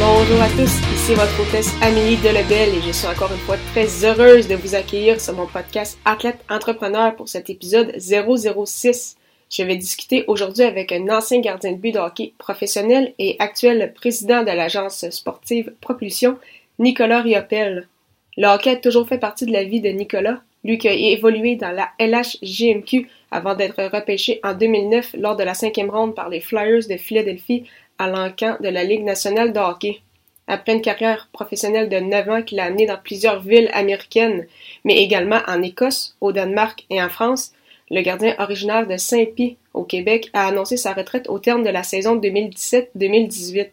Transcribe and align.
Bonjour 0.00 0.40
à 0.40 0.48
tous, 0.50 0.78
ici 0.94 1.14
votre 1.14 1.40
hôtesse 1.40 1.74
Amélie 1.82 2.18
Delebel 2.18 2.68
et 2.68 2.80
je 2.86 2.92
suis 2.92 3.08
encore 3.08 3.32
une 3.32 3.38
fois 3.38 3.56
très 3.72 4.04
heureuse 4.04 4.46
de 4.46 4.54
vous 4.54 4.76
accueillir 4.76 5.20
sur 5.20 5.34
mon 5.34 5.46
podcast 5.46 5.98
Athlète 6.04 6.38
Entrepreneur 6.48 7.16
pour 7.16 7.28
cet 7.28 7.50
épisode 7.50 7.92
006. 7.98 9.16
Je 9.50 9.62
vais 9.64 9.76
discuter 9.76 10.22
aujourd'hui 10.28 10.62
avec 10.62 10.92
un 10.92 11.08
ancien 11.08 11.40
gardien 11.40 11.72
de 11.72 11.78
but 11.78 11.90
de 11.90 11.98
hockey 11.98 12.32
professionnel 12.38 13.12
et 13.18 13.34
actuel 13.40 13.92
président 13.92 14.42
de 14.42 14.52
l'agence 14.52 15.10
sportive 15.10 15.72
Propulsion, 15.80 16.38
Nicolas 16.78 17.22
Riopel. 17.22 17.88
Le 18.36 18.46
hockey 18.46 18.70
a 18.70 18.76
toujours 18.76 19.08
fait 19.08 19.18
partie 19.18 19.46
de 19.46 19.52
la 19.52 19.64
vie 19.64 19.80
de 19.80 19.88
Nicolas, 19.88 20.42
lui 20.62 20.78
qui 20.78 20.86
a 20.86 20.92
évolué 20.92 21.56
dans 21.56 21.72
la 21.72 21.88
LHJMQ 21.98 23.08
avant 23.32 23.56
d'être 23.56 23.82
repêché 23.92 24.38
en 24.44 24.54
2009 24.54 25.16
lors 25.18 25.34
de 25.34 25.42
la 25.42 25.54
cinquième 25.54 25.90
ronde 25.90 26.14
par 26.14 26.28
les 26.28 26.40
Flyers 26.40 26.86
de 26.88 26.96
Philadelphie 26.96 27.64
à 27.98 28.08
l'encan 28.08 28.56
de 28.60 28.68
la 28.68 28.84
Ligue 28.84 29.04
nationale 29.04 29.52
de 29.52 29.58
hockey. 29.58 30.00
Après 30.46 30.72
une 30.72 30.82
carrière 30.82 31.28
professionnelle 31.32 31.88
de 31.88 31.98
9 31.98 32.28
ans 32.30 32.42
qu'il 32.42 32.58
a 32.60 32.64
amené 32.64 32.86
dans 32.86 32.96
plusieurs 32.96 33.40
villes 33.40 33.70
américaines, 33.74 34.46
mais 34.84 34.96
également 35.02 35.40
en 35.46 35.62
Écosse, 35.62 36.16
au 36.20 36.32
Danemark 36.32 36.86
et 36.88 37.02
en 37.02 37.10
France, 37.10 37.52
le 37.90 38.00
gardien 38.02 38.34
originaire 38.38 38.86
de 38.86 38.96
Saint-Pie, 38.96 39.56
au 39.74 39.84
Québec, 39.84 40.30
a 40.32 40.46
annoncé 40.46 40.76
sa 40.76 40.92
retraite 40.92 41.28
au 41.28 41.38
terme 41.38 41.64
de 41.64 41.70
la 41.70 41.82
saison 41.82 42.16
2017-2018. 42.16 43.68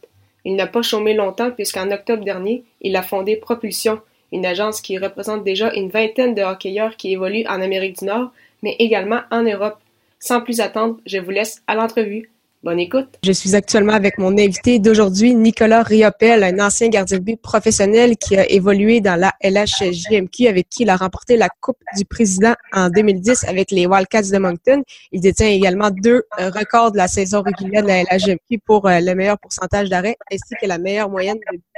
Il 0.45 0.55
n'a 0.55 0.67
pas 0.67 0.81
chômé 0.81 1.13
longtemps 1.13 1.51
puisqu'en 1.51 1.91
octobre 1.91 2.23
dernier, 2.23 2.63
il 2.81 2.95
a 2.95 3.01
fondé 3.01 3.35
Propulsion, 3.35 3.99
une 4.31 4.45
agence 4.45 4.81
qui 4.81 4.97
représente 4.97 5.43
déjà 5.43 5.73
une 5.73 5.89
vingtaine 5.89 6.35
de 6.35 6.41
hockeyeurs 6.41 6.97
qui 6.97 7.13
évoluent 7.13 7.47
en 7.47 7.61
Amérique 7.61 7.99
du 7.99 8.05
Nord, 8.05 8.31
mais 8.61 8.75
également 8.79 9.21
en 9.31 9.43
Europe. 9.43 9.77
Sans 10.19 10.41
plus 10.41 10.59
attendre, 10.59 10.97
je 11.05 11.17
vous 11.17 11.31
laisse 11.31 11.61
à 11.67 11.75
l'entrevue. 11.75 12.29
Bonne 12.65 12.79
écoute. 12.79 13.19
Je 13.23 13.31
suis 13.31 13.55
actuellement 13.55 13.93
avec 13.93 14.17
mon 14.17 14.35
invité 14.39 14.79
d'aujourd'hui, 14.79 15.35
Nicolas 15.35 15.83
Riopel, 15.83 16.43
un 16.43 16.65
ancien 16.65 16.89
gardien 16.89 17.19
de 17.19 17.23
but 17.23 17.39
professionnel 17.39 18.17
qui 18.17 18.35
a 18.35 18.49
évolué 18.49 19.01
dans 19.01 19.19
la 19.19 19.33
LHJMQ 19.43 20.47
avec 20.47 20.67
qui 20.69 20.81
il 20.81 20.89
a 20.89 20.95
remporté 20.95 21.37
la 21.37 21.47
Coupe 21.47 21.77
du 21.95 22.05
Président 22.05 22.55
en 22.73 22.89
2010 22.89 23.43
avec 23.43 23.69
les 23.69 23.85
Wildcats 23.85 24.31
de 24.31 24.37
Moncton. 24.39 24.81
Il 25.11 25.21
détient 25.21 25.47
également 25.47 25.91
deux 25.91 26.23
euh, 26.39 26.49
records 26.49 26.91
de 26.91 26.97
la 26.97 27.07
saison 27.07 27.43
régulière 27.43 27.83
de 27.83 27.87
la 27.87 28.01
LHJMQ 28.01 28.57
pour 28.65 28.87
euh, 28.87 28.99
le 28.99 29.13
meilleur 29.13 29.37
pourcentage 29.37 29.87
d'arrêt 29.89 30.17
ainsi 30.31 30.55
que 30.59 30.65
la 30.65 30.79
meilleure 30.79 31.11
moyenne 31.11 31.37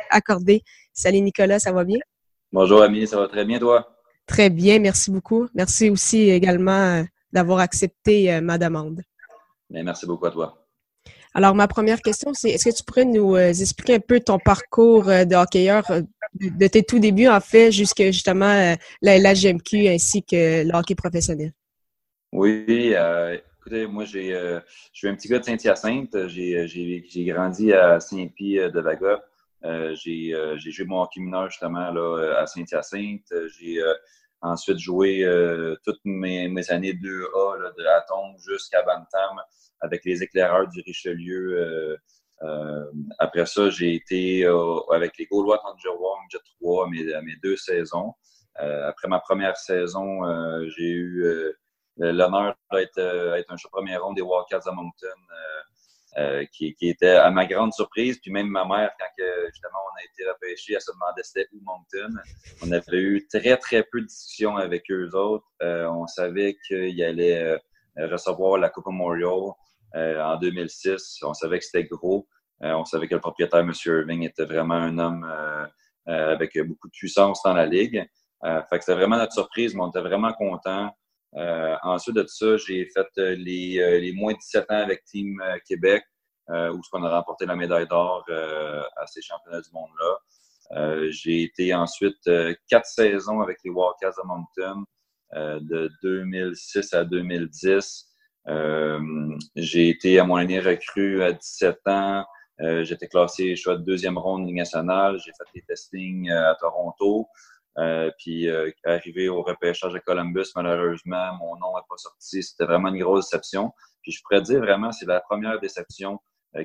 accordée. 0.09 0.61
Salut 0.93 1.19
Nicolas, 1.19 1.59
ça 1.59 1.73
va 1.73 1.83
bien? 1.83 1.99
Bonjour 2.53 2.81
Ami, 2.81 3.07
ça 3.07 3.17
va 3.19 3.27
très 3.27 3.43
bien 3.43 3.59
toi? 3.59 3.93
Très 4.25 4.49
bien, 4.49 4.79
merci 4.79 5.11
beaucoup. 5.11 5.49
Merci 5.53 5.89
aussi 5.89 6.29
également 6.29 6.71
euh, 6.71 7.03
d'avoir 7.33 7.59
accepté 7.59 8.39
ma 8.39 8.57
demande. 8.57 9.01
Ben, 9.69 9.83
merci 9.83 10.05
beaucoup 10.05 10.25
à 10.25 10.31
toi. 10.31 10.56
Alors, 11.37 11.53
ma 11.53 11.67
première 11.67 12.01
question, 12.01 12.33
c'est 12.33 12.49
est-ce 12.49 12.67
que 12.67 12.75
tu 12.75 12.83
pourrais 12.83 13.05
nous 13.05 13.35
euh, 13.35 13.49
expliquer 13.49 13.93
un 13.93 13.99
peu 13.99 14.19
ton 14.19 14.39
parcours 14.39 15.07
euh, 15.07 15.23
de 15.23 15.35
hockeyeur 15.35 15.83
euh, 15.91 16.01
de 16.41 16.65
tes 16.65 16.81
tout 16.81 16.97
débuts, 16.97 17.27
en 17.27 17.39
fait, 17.39 17.71
jusqu'à 17.71 18.07
justement 18.07 18.75
la, 19.03 19.19
la 19.19 19.29
ainsi 19.29 20.23
que 20.23 20.63
le 20.63 20.73
hockey 20.73 20.95
professionnel? 20.95 21.53
Oui, 22.31 22.95
écoutez, 23.59 23.85
moi, 23.85 24.05
j'ai, 24.05 24.31
je 24.31 24.61
suis 24.91 25.07
un 25.07 25.13
petit 25.13 25.27
gars 25.27 25.37
de 25.37 25.45
Saint-Hyacinthe. 25.45 26.27
J'ai, 26.27 27.25
grandi 27.27 27.71
à 27.71 27.99
Saint-Pie 27.99 28.55
de 28.55 28.79
Vaga. 28.79 29.23
j'ai, 29.93 30.33
joué 30.57 30.85
mon 30.85 31.03
hockey 31.03 31.21
mineur 31.21 31.51
justement 31.51 31.91
là, 31.91 32.39
à 32.39 32.47
Saint-Hyacinthe. 32.47 33.31
J'ai 33.59 33.79
ensuite 34.41 34.77
joué 34.77 35.25
toutes 35.83 35.99
mes, 36.05 36.71
années 36.71 36.93
2A, 36.93 37.61
là, 37.61 37.71
de 37.77 37.83
la 37.83 38.01
tombe 38.01 38.37
jusqu'à 38.39 38.83
Bantam 38.83 39.41
avec 39.81 40.05
les 40.05 40.23
éclaireurs 40.23 40.67
du 40.67 40.81
Richelieu. 40.81 41.59
Euh, 41.59 41.97
euh, 42.43 42.91
après 43.19 43.45
ça, 43.45 43.69
j'ai 43.69 43.95
été 43.95 44.45
euh, 44.45 44.79
avec 44.91 45.17
les 45.17 45.25
Gaulois 45.25 45.61
Jerome, 45.81 46.19
Jet 46.29 46.41
3 46.61 46.85
à 46.85 46.89
mes, 46.89 47.03
mes 47.21 47.35
deux 47.41 47.57
saisons. 47.57 48.13
après 48.55 49.07
ma 49.07 49.19
première 49.19 49.57
saison, 49.57 50.21
j'ai 50.69 50.91
eu 50.91 51.53
l'honneur 51.97 52.55
d'être 52.71 52.99
être 53.37 53.51
un 53.51 53.57
choix 53.57 53.71
premier 53.71 53.97
rond 53.97 54.13
des 54.13 54.21
Wildcats 54.21 54.67
à 54.69 54.71
Moncton, 54.71 55.19
qui, 56.51 56.73
qui, 56.73 56.89
était 56.89 57.11
à 57.11 57.29
ma 57.29 57.45
grande 57.45 57.73
surprise. 57.73 58.19
Puis 58.19 58.31
même 58.31 58.47
ma 58.47 58.65
mère, 58.65 58.91
quand 58.99 59.23
justement 59.51 59.79
on 59.93 59.99
a 59.99 60.03
été 60.03 60.29
repêché, 60.29 60.73
elle 60.73 60.81
se 60.81 60.91
demandait 60.91 61.21
c'était 61.23 61.47
où 61.53 61.59
Moncton. 61.63 62.19
On 62.63 62.71
avait 62.71 62.97
eu 62.97 63.27
très, 63.27 63.55
très 63.57 63.83
peu 63.83 64.01
de 64.01 64.07
discussions 64.07 64.57
avec 64.57 64.89
eux 64.89 65.09
autres. 65.15 65.45
on 65.61 66.07
savait 66.07 66.57
qu'ils 66.67 67.03
allaient 67.03 67.59
recevoir 67.95 68.57
la 68.57 68.69
Coupe 68.69 68.87
Memorial. 68.87 69.53
Euh, 69.95 70.21
en 70.21 70.37
2006. 70.37 71.19
On 71.23 71.33
savait 71.33 71.59
que 71.59 71.65
c'était 71.65 71.85
gros. 71.85 72.27
Euh, 72.61 72.73
on 72.73 72.83
savait 72.83 73.07
que 73.07 73.15
le 73.15 73.21
propriétaire, 73.21 73.61
M. 73.61 73.71
Irving, 73.85 74.23
était 74.23 74.43
vraiment 74.43 74.75
un 74.75 74.97
homme 74.97 75.25
euh, 75.25 75.65
avec 76.33 76.57
beaucoup 76.59 76.87
de 76.87 76.93
puissance 76.93 77.41
dans 77.43 77.53
la 77.53 77.65
ligue. 77.65 78.05
fait 78.43 78.77
que 78.77 78.79
c'était 78.79 78.95
vraiment 78.95 79.17
notre 79.17 79.33
surprise, 79.33 79.73
mais 79.73 79.81
on 79.81 79.89
était 79.89 80.01
vraiment 80.01 80.33
contents. 80.33 80.91
Ensuite 81.33 82.15
de 82.15 82.25
ça, 82.27 82.57
j'ai 82.57 82.85
fait 82.85 83.07
les, 83.17 83.99
les, 84.01 84.13
moins 84.13 84.33
de 84.33 84.37
17 84.37 84.71
ans 84.71 84.81
avec 84.81 85.03
Team 85.05 85.41
Québec, 85.67 86.03
où 86.49 86.81
on 86.93 87.03
a 87.03 87.09
remporté 87.09 87.45
la 87.45 87.55
médaille 87.55 87.87
d'or 87.87 88.25
à 88.29 89.05
ces 89.07 89.21
championnats 89.21 89.61
du 89.61 89.69
monde-là. 89.73 91.09
j'ai 91.11 91.43
été 91.43 91.73
ensuite 91.73 92.29
quatre 92.69 92.87
saisons 92.87 93.41
avec 93.41 93.59
les 93.63 93.71
Wildcats 93.71 94.15
de 94.21 94.27
Moncton, 94.27 94.83
de 95.33 95.91
2006 96.01 96.93
à 96.93 97.03
2010. 97.03 98.07
Euh, 98.49 99.37
j'ai 99.55 99.89
été 99.89 100.19
à 100.19 100.23
mon 100.23 100.35
année 100.35 100.59
recrue 100.59 101.21
à 101.23 101.33
17 101.33 101.79
ans. 101.87 102.25
Euh, 102.61 102.83
J'étais 102.83 103.07
classé 103.07 103.55
choix 103.55 103.75
de 103.75 103.83
deuxième 103.83 104.17
ronde 104.17 104.49
nationale. 104.49 105.19
J'ai 105.23 105.31
fait 105.31 105.45
des 105.53 105.61
testings 105.61 106.29
euh, 106.29 106.51
à 106.51 106.55
Toronto. 106.55 107.27
Euh, 107.79 108.09
puis 108.17 108.49
euh, 108.49 108.71
arrivé 108.85 109.29
au 109.29 109.43
repêchage 109.43 109.93
de 109.93 109.99
Columbus, 109.99 110.47
malheureusement, 110.55 111.35
mon 111.35 111.55
nom 111.57 111.75
n'est 111.75 111.83
pas 111.87 111.97
sorti. 111.97 112.41
C'était 112.41 112.65
vraiment 112.65 112.89
une 112.89 112.99
grosse 112.99 113.29
déception. 113.29 113.71
Puis 114.01 114.11
je 114.11 114.21
pourrais 114.23 114.41
dire 114.41 114.59
vraiment, 114.59 114.91
c'est 114.91 115.05
la 115.05 115.21
première 115.21 115.59
déception 115.59 116.19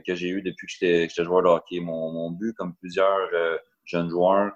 que 0.07 0.15
j'ai 0.15 0.29
eue 0.29 0.43
depuis 0.43 0.67
que 0.67 0.73
j'étais 0.73 1.25
joueur 1.25 1.43
de 1.43 1.49
hockey. 1.49 1.81
Mon, 1.81 2.13
mon 2.13 2.31
but, 2.31 2.55
comme 2.55 2.75
plusieurs 2.77 3.29
jeunes 3.85 4.09
joueurs, 4.09 4.53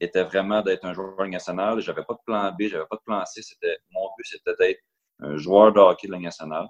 était 0.00 0.24
vraiment 0.24 0.62
d'être 0.62 0.84
un 0.84 0.92
joueur 0.92 1.28
national. 1.28 1.80
J'avais 1.80 2.02
pas 2.02 2.14
de 2.14 2.20
plan 2.26 2.50
B, 2.52 2.62
j'avais 2.62 2.86
pas 2.86 2.96
de 2.96 3.02
plan 3.04 3.24
C. 3.24 3.42
C'était 3.42 3.76
mon 3.92 4.08
but, 4.16 4.24
c'était 4.24 4.56
d'être 4.58 4.80
un 5.20 5.36
joueur 5.36 5.72
de 5.72 5.78
hockey 5.78 6.08
de 6.08 6.12
la 6.12 6.18
nationale. 6.18 6.66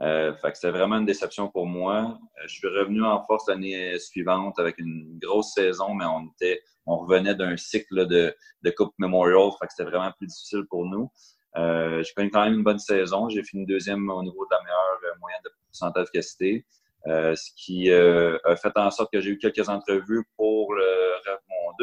Euh, 0.00 0.34
fait 0.34 0.50
que 0.50 0.58
c'était 0.58 0.76
vraiment 0.76 0.96
une 0.96 1.06
déception 1.06 1.48
pour 1.48 1.66
moi. 1.66 2.18
Euh, 2.38 2.42
je 2.46 2.54
suis 2.54 2.68
revenu 2.68 3.04
en 3.04 3.24
force 3.26 3.48
l'année 3.48 3.98
suivante 3.98 4.58
avec 4.58 4.78
une 4.78 5.18
grosse 5.22 5.54
saison, 5.54 5.94
mais 5.94 6.04
on 6.04 6.26
était, 6.32 6.62
on 6.86 6.98
revenait 6.98 7.34
d'un 7.34 7.56
cycle 7.56 8.06
de, 8.06 8.34
de 8.62 8.70
Coupe 8.70 8.94
Memorial. 8.98 9.50
Fait 9.58 9.66
que 9.66 9.72
c'était 9.76 9.88
vraiment 9.88 10.12
plus 10.18 10.26
difficile 10.26 10.64
pour 10.68 10.84
nous. 10.84 11.10
Euh, 11.56 12.02
j'ai 12.02 12.12
connu 12.14 12.30
quand 12.30 12.44
même 12.44 12.54
une 12.54 12.64
bonne 12.64 12.78
saison. 12.78 13.28
J'ai 13.28 13.44
fini 13.44 13.64
deuxième 13.66 14.10
au 14.10 14.22
niveau 14.22 14.44
de 14.46 14.50
la 14.50 14.62
meilleure 14.62 15.00
euh, 15.04 15.18
moyenne 15.20 15.40
de 15.44 15.50
pourcentage 15.66 16.06
d'efficacité. 16.06 16.66
Euh, 17.06 17.34
ce 17.36 17.50
qui 17.54 17.92
a 17.92 18.56
fait 18.56 18.72
en 18.76 18.90
sorte 18.90 19.12
que 19.12 19.20
j'ai 19.20 19.30
eu 19.30 19.38
quelques 19.38 19.68
entrevues 19.68 20.24
pour 20.36 20.74
le, 20.74 20.82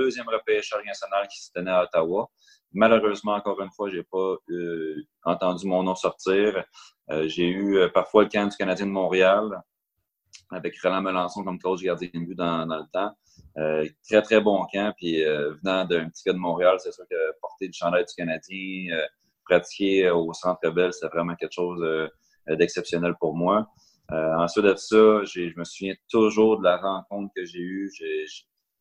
deuxième 0.03 0.27
repêchage 0.27 0.83
national 0.85 1.27
qui 1.27 1.43
se 1.43 1.51
tenait 1.51 1.71
à 1.71 1.83
Ottawa. 1.83 2.29
Malheureusement, 2.73 3.33
encore 3.33 3.59
une 3.61 3.71
fois, 3.71 3.89
j'ai 3.89 4.03
pas 4.03 4.35
euh, 4.49 4.95
entendu 5.23 5.67
mon 5.67 5.83
nom 5.83 5.95
sortir. 5.95 6.63
j'ai 7.25 7.49
eu 7.49 7.89
parfois 7.93 8.23
le 8.23 8.29
camp 8.29 8.47
du 8.47 8.55
Canadien 8.55 8.85
de 8.85 8.91
Montréal 8.91 9.61
avec 10.51 10.79
Roland 10.81 11.01
Melançon 11.01 11.43
comme 11.43 11.59
coach 11.59 11.81
gardien 11.81 12.09
de 12.13 12.19
but 12.19 12.35
dans, 12.35 12.65
dans 12.65 12.77
le 12.77 12.87
temps. 12.93 13.13
très, 14.07 14.21
très 14.21 14.39
bon 14.39 14.65
camp. 14.71 14.93
Puis 14.97 15.21
venant 15.23 15.83
d'un 15.85 16.09
petit 16.09 16.23
gars 16.25 16.33
de 16.33 16.37
Montréal, 16.37 16.77
c'est 16.79 16.93
sûr 16.93 17.03
que 17.09 17.39
porter 17.41 17.67
du 17.67 17.77
chandail 17.77 18.05
du 18.05 18.13
Canadien, 18.15 18.97
pratiquer 19.43 20.09
au 20.09 20.31
Centre 20.31 20.69
Bell, 20.69 20.93
c'est 20.93 21.07
vraiment 21.07 21.35
quelque 21.35 21.53
chose 21.53 22.09
d'exceptionnel 22.47 23.15
pour 23.19 23.35
moi. 23.35 23.67
Euh, 24.11 24.35
ensuite 24.35 24.65
de 24.65 24.75
ça, 24.75 25.23
je 25.23 25.57
me 25.57 25.63
souviens 25.63 25.93
toujours 26.09 26.59
de 26.59 26.63
la 26.65 26.77
rencontre 26.77 27.31
que 27.35 27.45
j'ai 27.45 27.59
eue. 27.59 27.89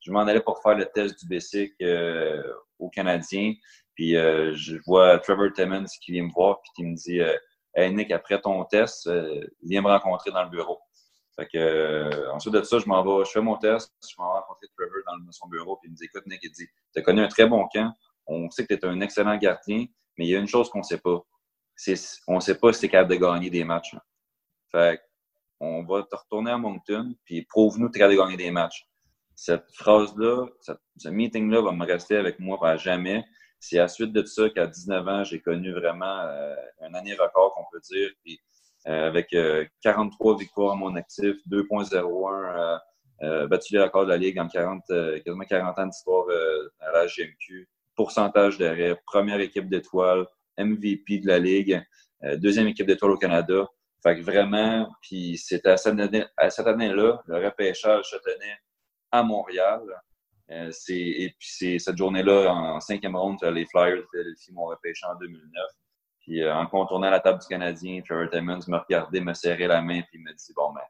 Je, 0.01 0.11
m'en 0.13 0.21
allais 0.21 0.41
pour 0.41 0.63
faire 0.63 0.77
le 0.77 0.87
test 0.87 1.19
du 1.21 1.27
BSIC 1.29 1.75
euh, 1.83 2.43
au 2.79 2.89
Canadien. 2.89 3.55
Puis 3.95 4.17
euh, 4.17 4.55
je 4.55 4.77
vois 4.87 5.19
Trevor 5.19 5.53
Timmons 5.55 5.85
qui 6.03 6.13
vient 6.13 6.25
me 6.25 6.33
voir 6.33 6.61
puis 6.63 6.71
qui 6.77 6.85
me 6.85 6.95
dit 6.95 7.21
Hey 7.75 7.95
Nick, 7.95 8.11
après 8.11 8.41
ton 8.41 8.65
test, 8.65 9.11
viens 9.63 9.83
me 9.83 9.89
rencontrer 9.89 10.31
dans 10.31 10.43
le 10.43 10.51
bureau. 10.51 10.81
Fait 11.37 11.47
que, 11.47 12.29
ensuite 12.33 12.55
de 12.55 12.63
ça, 12.63 12.79
je 12.79 12.87
m'en 12.87 13.03
vais, 13.03 13.25
je 13.25 13.31
fais 13.31 13.41
mon 13.41 13.57
test, 13.57 13.93
je 14.03 14.15
m'en 14.19 14.33
vais 14.33 14.41
rencontrer 14.41 14.67
Trevor 14.77 15.03
dans 15.07 15.33
son 15.33 15.49
bureau, 15.49 15.77
puis 15.77 15.89
il 15.89 15.93
me 15.93 15.97
dit 15.97 16.05
Écoute, 16.05 16.27
Nick, 16.27 16.41
il 16.43 16.51
dit 16.51 16.67
Tu 16.93 17.01
as 17.01 17.03
connu 17.03 17.23
un 17.23 17.29
très 17.29 17.47
bon 17.47 17.67
camp, 17.73 17.93
on 18.27 18.51
sait 18.51 18.67
que 18.67 18.75
tu 18.75 18.81
es 18.81 18.85
un 18.85 19.01
excellent 19.01 19.37
gardien, 19.37 19.87
mais 20.19 20.27
il 20.27 20.29
y 20.29 20.37
a 20.37 20.39
une 20.39 20.49
chose 20.49 20.69
qu'on 20.69 20.81
ne 20.81 20.85
sait 20.85 20.99
pas. 20.99 21.21
on 22.29 22.35
ne 22.35 22.41
sait 22.41 22.59
pas 22.59 22.73
si 22.73 22.81
tu 22.81 22.87
es 22.87 22.89
capable 22.91 23.15
de 23.15 23.17
gagner 23.17 23.51
des 23.51 23.65
matchs. 23.65 23.97
Fait 24.71 25.01
on 25.61 25.85
va 25.85 26.03
te 26.03 26.17
retourner 26.17 26.51
à 26.51 26.59
Moncton, 26.59 27.15
puis 27.25 27.45
prouve-nous 27.45 27.89
que 27.89 27.93
tu 27.93 27.99
es 27.99 28.01
capable 28.01 28.17
de 28.17 28.23
gagner 28.23 28.37
des 28.37 28.51
matchs. 28.51 28.87
Cette 29.43 29.73
phrase-là, 29.73 30.49
ce 30.99 31.09
meeting-là 31.09 31.63
va 31.63 31.73
me 31.73 31.87
rester 31.87 32.15
avec 32.15 32.39
moi 32.41 32.59
à 32.63 32.77
jamais. 32.77 33.25
C'est 33.59 33.79
à 33.79 33.83
la 33.83 33.89
suite 33.89 34.13
de 34.13 34.23
ça 34.23 34.51
qu'à 34.51 34.67
19 34.67 35.09
ans, 35.09 35.25
j'ai 35.25 35.41
connu 35.41 35.73
vraiment 35.73 36.21
euh, 36.21 36.55
un 36.83 36.93
année 36.93 37.15
record, 37.15 37.55
qu'on 37.55 37.65
peut 37.73 37.81
dire. 37.81 38.11
Puis, 38.23 38.39
euh, 38.87 39.07
avec 39.07 39.35
43 39.81 40.35
euh, 40.35 40.37
victoires 40.37 40.73
à 40.73 40.77
mon 40.77 40.95
actif, 40.95 41.37
2.01 41.51 42.81
euh, 43.23 43.47
battu 43.47 43.73
les 43.73 43.83
records 43.83 44.05
de 44.05 44.11
la 44.11 44.19
Ligue 44.19 44.39
en 44.39 44.47
40, 44.47 44.83
quasiment 45.25 45.45
40 45.45 45.79
ans 45.79 45.87
d'histoire 45.87 46.27
à 46.81 46.93
la 46.93 47.07
GMQ. 47.07 47.67
Pourcentage 47.97 48.59
d'arrêt, 48.59 48.95
première 49.07 49.41
équipe 49.41 49.71
d'étoiles, 49.71 50.27
MVP 50.59 51.21
de 51.21 51.27
la 51.27 51.39
Ligue, 51.39 51.83
deuxième 52.37 52.69
équipe 52.69 52.87
d'étoiles 52.87 53.13
au 53.13 53.17
Canada. 53.17 53.67
Fait 54.03 54.17
que 54.17 54.23
vraiment, 54.23 54.91
puis 55.01 55.39
c'était 55.39 55.71
à 55.71 55.79
cette 55.79 56.67
année-là, 56.67 57.23
le 57.27 57.45
repêchage 57.47 58.05
se 58.05 58.17
tenait 58.17 58.59
à 59.13 59.23
Montréal. 59.23 59.83
et 60.49 61.35
puis 61.39 61.49
c'est 61.49 61.79
cette 61.79 61.97
journée-là, 61.97 62.53
en 62.53 62.81
cinquième 62.81 63.17
ronde, 63.17 63.43
les 63.45 63.67
Flyers 63.67 63.97
de 63.97 64.07
Philadelphie 64.11 64.53
m'ont 64.53 64.67
repêché 64.67 65.07
en 65.07 65.15
2009. 65.17 65.65
Puis 66.21 66.43
euh, 66.43 66.55
en 66.55 66.67
contournant 66.67 67.11
la 67.11 67.21
table 67.21 67.41
du 67.41 67.47
Canadien, 67.47 68.01
Trevor 68.07 68.31
Timmons 68.31 68.61
me 68.69 68.77
regardait, 68.77 69.21
me 69.21 69.35
serrait 69.35 69.67
la 69.67 69.83
main, 69.83 70.01
puis 70.03 70.19
il 70.19 70.23
me 70.23 70.33
dit 70.33 70.53
Bon, 70.55 70.73
ben, 70.73 70.83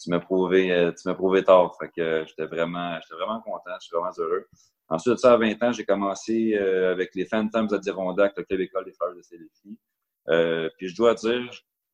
tu 0.00 0.10
m'as 0.10 0.20
prouvé, 0.20 0.72
euh, 0.72 0.92
tu 0.92 1.12
prouvé 1.14 1.44
tard. 1.44 1.76
Fait 1.78 1.88
que 1.88 2.00
euh, 2.00 2.24
j'étais 2.26 2.46
vraiment, 2.46 2.98
j'étais 3.00 3.14
vraiment 3.14 3.40
content, 3.40 3.72
je 3.80 3.86
suis 3.86 3.96
vraiment 3.96 4.12
heureux. 4.18 4.46
Ensuite 4.88 5.14
de 5.14 5.18
ça, 5.18 5.32
à 5.32 5.36
20 5.36 5.62
ans, 5.64 5.72
j'ai 5.72 5.84
commencé 5.84 6.56
avec 6.56 7.12
les 7.16 7.24
Phantoms 7.24 7.66
de 7.66 7.76
Dirondac, 7.76 8.34
le 8.36 8.44
club 8.44 8.60
école 8.60 8.84
des 8.84 8.92
Fleurs 8.92 9.16
de 9.16 9.22
Célifi. 9.22 9.76
puis 10.78 10.88
je 10.88 10.94
dois 10.94 11.14
dire, 11.14 11.50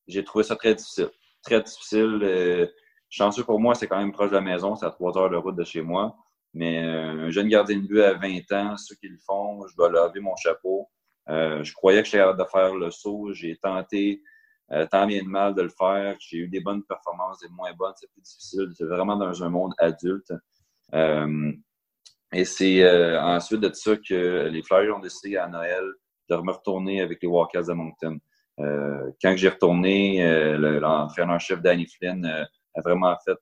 j'ai 0.07 0.23
trouvé 0.23 0.45
ça 0.45 0.57
très 0.57 0.75
difficile. 0.75 1.09
Très 1.43 1.63
difficile. 1.63 2.71
Chanceux 3.13 3.45
pour 3.45 3.61
moi, 3.61 3.75
c'est 3.75 3.87
quand 3.87 3.99
même 3.99 4.11
proche 4.11 4.31
de 4.31 4.37
la 4.37 4.41
maison, 4.41 4.75
c'est 4.75 4.87
à 4.87 4.91
trois 4.91 5.17
heures 5.17 5.31
de 5.31 5.37
route 5.37 5.55
de 5.55 5.65
chez 5.65 5.83
moi. 5.83 6.17
Mais 6.55 6.79
un 6.79 7.31
jeune 7.31 7.49
gardien 7.49 7.77
de 7.77 7.87
but 7.87 8.01
à 8.01 8.15
20 8.15 8.53
ans, 8.53 8.77
ceux 8.77 8.95
qui 8.97 9.09
le 9.09 9.19
font, 9.25 9.67
je 9.69 9.77
dois 9.77 9.89
lever 9.89 10.21
mon 10.21 10.35
chapeau. 10.37 10.89
Euh, 11.29 11.63
je 11.63 11.73
croyais 11.73 12.01
que 12.01 12.07
j'étais 12.07 12.19
capable 12.19 12.39
de 12.39 12.49
faire 12.51 12.75
le 12.75 12.91
saut. 12.91 13.33
J'ai 13.33 13.57
tenté 13.57 14.23
euh, 14.73 14.87
tant 14.91 15.07
bien 15.07 15.23
de 15.23 15.29
mal 15.29 15.55
de 15.55 15.63
le 15.63 15.69
faire. 15.69 16.17
J'ai 16.21 16.39
eu 16.39 16.49
des 16.49 16.61
bonnes 16.61 16.83
performances, 16.85 17.41
des 17.41 17.49
moins 17.49 17.73
bonnes. 17.75 17.93
C'est 17.97 18.11
plus 18.11 18.23
difficile. 18.23 18.71
C'est 18.75 18.85
vraiment 18.85 19.17
dans 19.17 19.43
un 19.43 19.49
monde 19.49 19.73
adulte. 19.79 20.33
Euh, 20.95 21.53
et 22.35 22.45
c'est 22.45 23.19
ensuite 23.19 23.61
de 23.61 23.73
ça 23.73 23.97
que 23.97 24.49
les 24.49 24.63
Flyers 24.63 24.97
ont 24.97 25.01
décidé 25.01 25.37
à 25.37 25.47
Noël 25.49 25.85
de 26.31 26.37
me 26.37 26.51
retourner 26.51 27.03
avec 27.03 27.23
les 27.23 27.29
Walkers 27.29 27.67
de 27.67 27.73
Moncton. 27.75 28.19
quand 28.57 29.37
j'ai 29.37 29.51
retourné, 29.51 30.57
l'entraîneur-chef 30.57 31.61
Danny 31.61 31.87
Flynn 31.87 32.47
a 32.75 32.81
vraiment 32.81 33.17
fait 33.25 33.39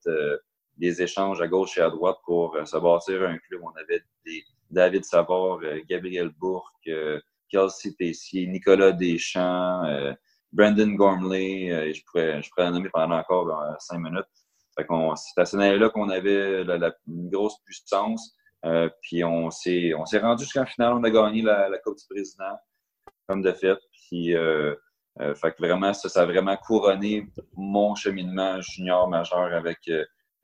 des 0.76 1.02
échanges 1.02 1.40
à 1.40 1.46
gauche 1.46 1.78
et 1.78 1.82
à 1.82 1.90
droite 1.90 2.16
pour 2.24 2.56
se 2.64 2.76
bâtir 2.76 3.22
un 3.22 3.38
club. 3.38 3.60
On 3.62 3.80
avait 3.80 4.02
des 4.24 4.42
David 4.70 5.04
Savard, 5.04 5.60
Gabriel 5.88 6.30
Bourque, 6.38 6.88
Kelsey 7.50 7.92
Tessier, 7.98 8.46
Nicolas 8.46 8.92
Deschamps, 8.92 9.84
euh, 9.84 10.14
Brandon 10.52 10.94
Gormley, 10.94 11.70
euh, 11.70 11.92
je, 11.92 12.02
pourrais, 12.04 12.42
je 12.42 12.50
pourrais 12.50 12.68
en 12.68 12.70
nommer 12.72 12.88
pendant 12.90 13.16
encore 13.16 13.48
euh, 13.50 13.74
cinq 13.78 13.98
minutes. 13.98 14.24
c'est 14.76 15.40
à 15.40 15.44
ce 15.44 15.56
moment-là 15.56 15.90
qu'on 15.90 16.08
avait 16.08 16.64
la, 16.64 16.94
une 17.06 17.28
grosse 17.30 17.58
puissance. 17.64 18.34
puis 19.02 19.24
on 19.24 19.50
s'est, 19.50 19.92
on 19.94 20.06
s'est 20.06 20.18
rendu 20.18 20.44
jusqu'en 20.44 20.66
finale. 20.66 20.94
On 20.94 21.04
a 21.04 21.10
gagné 21.10 21.42
la, 21.42 21.68
la, 21.68 21.78
Coupe 21.78 21.98
du 21.98 22.04
Président, 22.08 22.56
comme 23.28 23.42
de 23.42 23.52
fait. 23.52 23.78
Puis 23.92 24.34
fait 25.18 25.52
que 25.52 25.58
vraiment, 25.58 25.92
ça, 25.92 26.08
ça 26.08 26.22
a 26.22 26.26
vraiment 26.26 26.56
couronné 26.56 27.26
mon 27.54 27.94
cheminement 27.94 28.60
junior 28.60 29.08
majeur 29.08 29.52
avec 29.52 29.90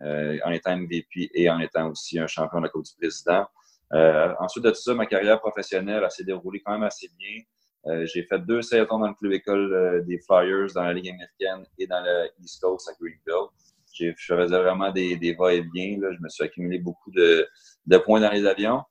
en 0.01 0.51
étant 0.51 0.77
MVP 0.77 1.31
et 1.35 1.49
en 1.49 1.59
étant 1.61 1.91
aussi 1.91 2.19
un 2.19 2.27
champion 2.27 2.59
de 2.59 2.65
la 2.65 2.69
Coupe 2.69 2.85
du 2.85 2.93
Président. 2.99 3.47
Euh, 3.93 4.35
ensuite 4.41 4.65
de 4.65 4.71
tout 4.71 4.81
ça, 4.81 4.95
ma 4.95 5.07
carrière 5.07 5.41
professionnelle 5.41 6.05
s'est 6.11 6.25
déroulée 6.25 6.61
quand 6.65 6.73
même 6.73 6.83
assez 6.83 7.09
bien. 7.19 7.43
Euh, 7.87 8.05
j'ai 8.07 8.25
fait 8.25 8.41
deux 8.41 8.63
saisons 8.63 8.99
dans 8.99 9.09
le 9.09 9.15
club 9.15 9.33
école 9.33 9.73
euh, 9.73 10.03
des 10.03 10.19
Flyers 10.19 10.73
dans 10.75 10.83
la 10.83 10.93
Ligue 10.93 11.11
américaine 11.11 11.65
et 11.79 11.87
dans 11.87 12.01
la 12.01 12.27
East 12.41 12.61
Coast 12.61 12.89
à 12.89 12.93
Greenville. 13.01 13.49
Je 13.95 14.13
faisais 14.13 14.59
vraiment 14.59 14.91
des, 14.91 15.17
des 15.17 15.35
va-et-vient. 15.35 15.99
Je 16.13 16.21
me 16.21 16.29
suis 16.29 16.45
accumulé 16.45 16.79
beaucoup 16.79 17.11
de, 17.13 17.49
de 17.87 17.99
points 17.99 18.21
dans 18.21 18.31
les 18.31 18.45
avions. 18.45 18.83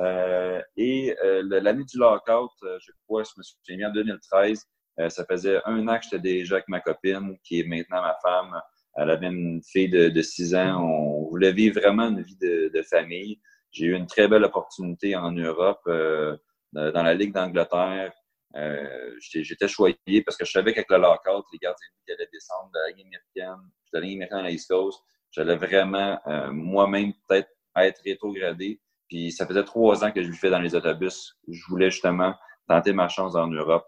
Euh, 0.00 0.60
et 0.76 1.14
l'année 1.42 1.84
du 1.84 1.98
lockout, 1.98 2.50
je 2.62 2.90
crois, 3.04 3.22
je 3.22 3.30
me 3.36 3.42
suis 3.42 3.76
mis 3.76 3.84
en 3.84 3.92
2013. 3.92 4.66
Ça 5.08 5.24
faisait 5.24 5.60
un 5.64 5.86
an 5.88 5.98
que 5.98 6.04
j'étais 6.04 6.18
déjà 6.18 6.56
avec 6.56 6.68
ma 6.68 6.80
copine, 6.80 7.36
qui 7.44 7.60
est 7.60 7.64
maintenant 7.64 8.02
ma 8.02 8.16
femme. 8.22 8.60
Elle 8.96 9.10
avait 9.10 9.28
une 9.28 9.62
fille 9.62 9.88
de, 9.88 10.08
de 10.08 10.22
6 10.22 10.54
ans. 10.56 10.82
On 10.82 11.28
voulait 11.28 11.52
vivre 11.52 11.80
vraiment 11.80 12.08
une 12.08 12.22
vie 12.22 12.36
de, 12.36 12.70
de 12.74 12.82
famille. 12.82 13.40
J'ai 13.70 13.86
eu 13.86 13.94
une 13.94 14.06
très 14.06 14.28
belle 14.28 14.44
opportunité 14.44 15.14
en 15.14 15.30
Europe, 15.32 15.80
euh, 15.86 16.36
dans 16.72 17.02
la 17.02 17.14
Ligue 17.14 17.32
d'Angleterre. 17.32 18.12
Euh, 18.56 19.14
J'étais 19.20 19.68
choyé 19.68 19.96
parce 20.24 20.36
que 20.36 20.44
je 20.44 20.50
savais 20.50 20.72
qu'avec 20.72 20.90
le 20.90 20.98
lockout, 20.98 21.44
les 21.52 21.58
gardiens 21.58 21.88
qui 22.06 22.12
allaient 22.12 22.28
descendre 22.32 22.70
de 22.74 22.78
la 22.78 22.88
Ligue 22.88 23.06
américaine, 23.06 23.62
de 23.92 23.98
la 23.98 24.04
Ligue 24.04 24.16
américaine 24.16 24.38
à 24.38 24.42
la 24.42 24.50
East 24.50 24.68
Coast, 24.68 25.00
j'allais 25.30 25.56
vraiment 25.56 26.18
euh, 26.26 26.50
moi-même 26.50 27.12
peut-être 27.28 27.50
être 27.76 28.00
rétrogradé. 28.04 28.80
Puis 29.08 29.32
ça 29.32 29.46
faisait 29.46 29.64
trois 29.64 30.04
ans 30.04 30.12
que 30.12 30.22
je 30.22 30.30
vivais 30.30 30.50
dans 30.50 30.60
les 30.60 30.74
autobus. 30.74 31.38
Je 31.48 31.62
voulais 31.68 31.90
justement 31.90 32.34
tenter 32.68 32.92
ma 32.92 33.08
chance 33.08 33.34
en 33.34 33.46
Europe. 33.48 33.86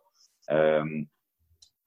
Euh, 0.50 0.84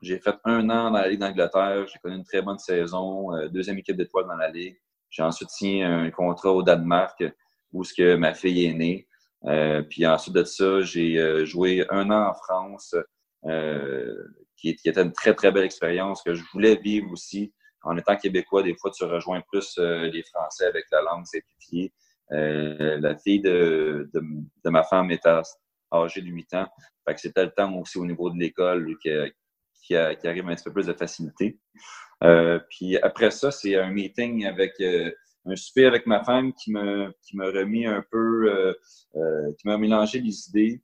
j'ai 0.02 0.20
fait 0.20 0.36
un 0.44 0.70
an 0.70 0.92
dans 0.92 1.00
la 1.00 1.08
Ligue 1.08 1.20
d'Angleterre. 1.20 1.86
J'ai 1.88 2.00
connu 2.00 2.16
une 2.16 2.24
très 2.24 2.42
bonne 2.42 2.60
saison. 2.60 3.34
Euh, 3.36 3.48
deuxième 3.48 3.78
équipe 3.78 3.96
d'étoiles 3.96 4.28
dans 4.28 4.36
la 4.36 4.50
Ligue. 4.50 4.78
J'ai 5.10 5.24
ensuite 5.24 5.50
signé 5.50 5.84
un 5.84 6.10
contrat 6.12 6.52
au 6.52 6.64
Danemark 6.64 7.24
où 7.72 7.84
ce 7.84 7.94
que 7.94 8.16
ma 8.16 8.34
fille 8.34 8.66
est 8.66 8.74
née. 8.74 9.08
Euh, 9.46 9.82
puis 9.84 10.06
ensuite 10.08 10.36
de 10.36 10.44
ça, 10.44 10.82
j'ai 10.82 11.46
joué 11.46 11.86
un 11.90 12.10
an 12.10 12.30
en 12.30 12.34
France, 12.34 12.96
qui, 14.58 14.70
était 14.70 15.02
une 15.02 15.12
très, 15.12 15.34
très 15.36 15.52
belle 15.52 15.66
expérience 15.66 16.24
que 16.24 16.34
je 16.34 16.44
voulais 16.54 16.76
vivre 16.76 17.12
aussi. 17.12 17.54
En 17.84 17.98
étant 17.98 18.16
québécois, 18.16 18.64
des 18.64 18.76
fois, 18.76 18.92
tu 18.92 19.04
rejoins 19.04 19.42
plus 19.42 19.78
les 19.78 20.24
Français 20.24 20.66
avec 20.66 20.86
la 20.92 21.02
langue 21.02 21.26
simplifiée. 21.26 21.94
la 22.30 23.16
fille 23.18 23.42
de, 23.42 24.10
de, 24.14 24.70
ma 24.70 24.84
femme 24.84 25.12
était 25.12 25.42
âgée 25.94 26.22
de 26.22 26.28
8 26.28 26.54
ans. 26.56 26.68
C'était 27.18 27.46
le 27.46 27.52
temps 27.52 27.74
aussi 27.78 27.98
au 27.98 28.06
niveau 28.06 28.30
de 28.30 28.38
l'école 28.40 28.96
qui, 29.02 29.10
qui, 29.86 29.96
arrive 29.96 30.50
un 30.50 30.56
petit 30.56 30.64
peu 30.64 30.74
plus 30.74 30.88
de 30.88 30.94
facilité. 30.94 31.60
puis 32.70 32.98
après 32.98 33.32
ça, 33.32 33.52
c'est 33.52 33.76
un 33.76 33.92
meeting 33.92 34.46
avec 34.46 34.74
un 35.46 35.56
souper 35.56 35.86
avec 35.86 36.06
ma 36.06 36.24
femme 36.24 36.54
qui 36.54 36.72
m'a 36.72 37.12
remis 37.36 37.86
un 37.86 38.04
peu, 38.10 38.50
euh, 38.50 38.74
euh, 39.16 39.52
qui 39.60 39.68
m'a 39.68 39.78
mélangé 39.78 40.20
les 40.20 40.48
idées. 40.50 40.82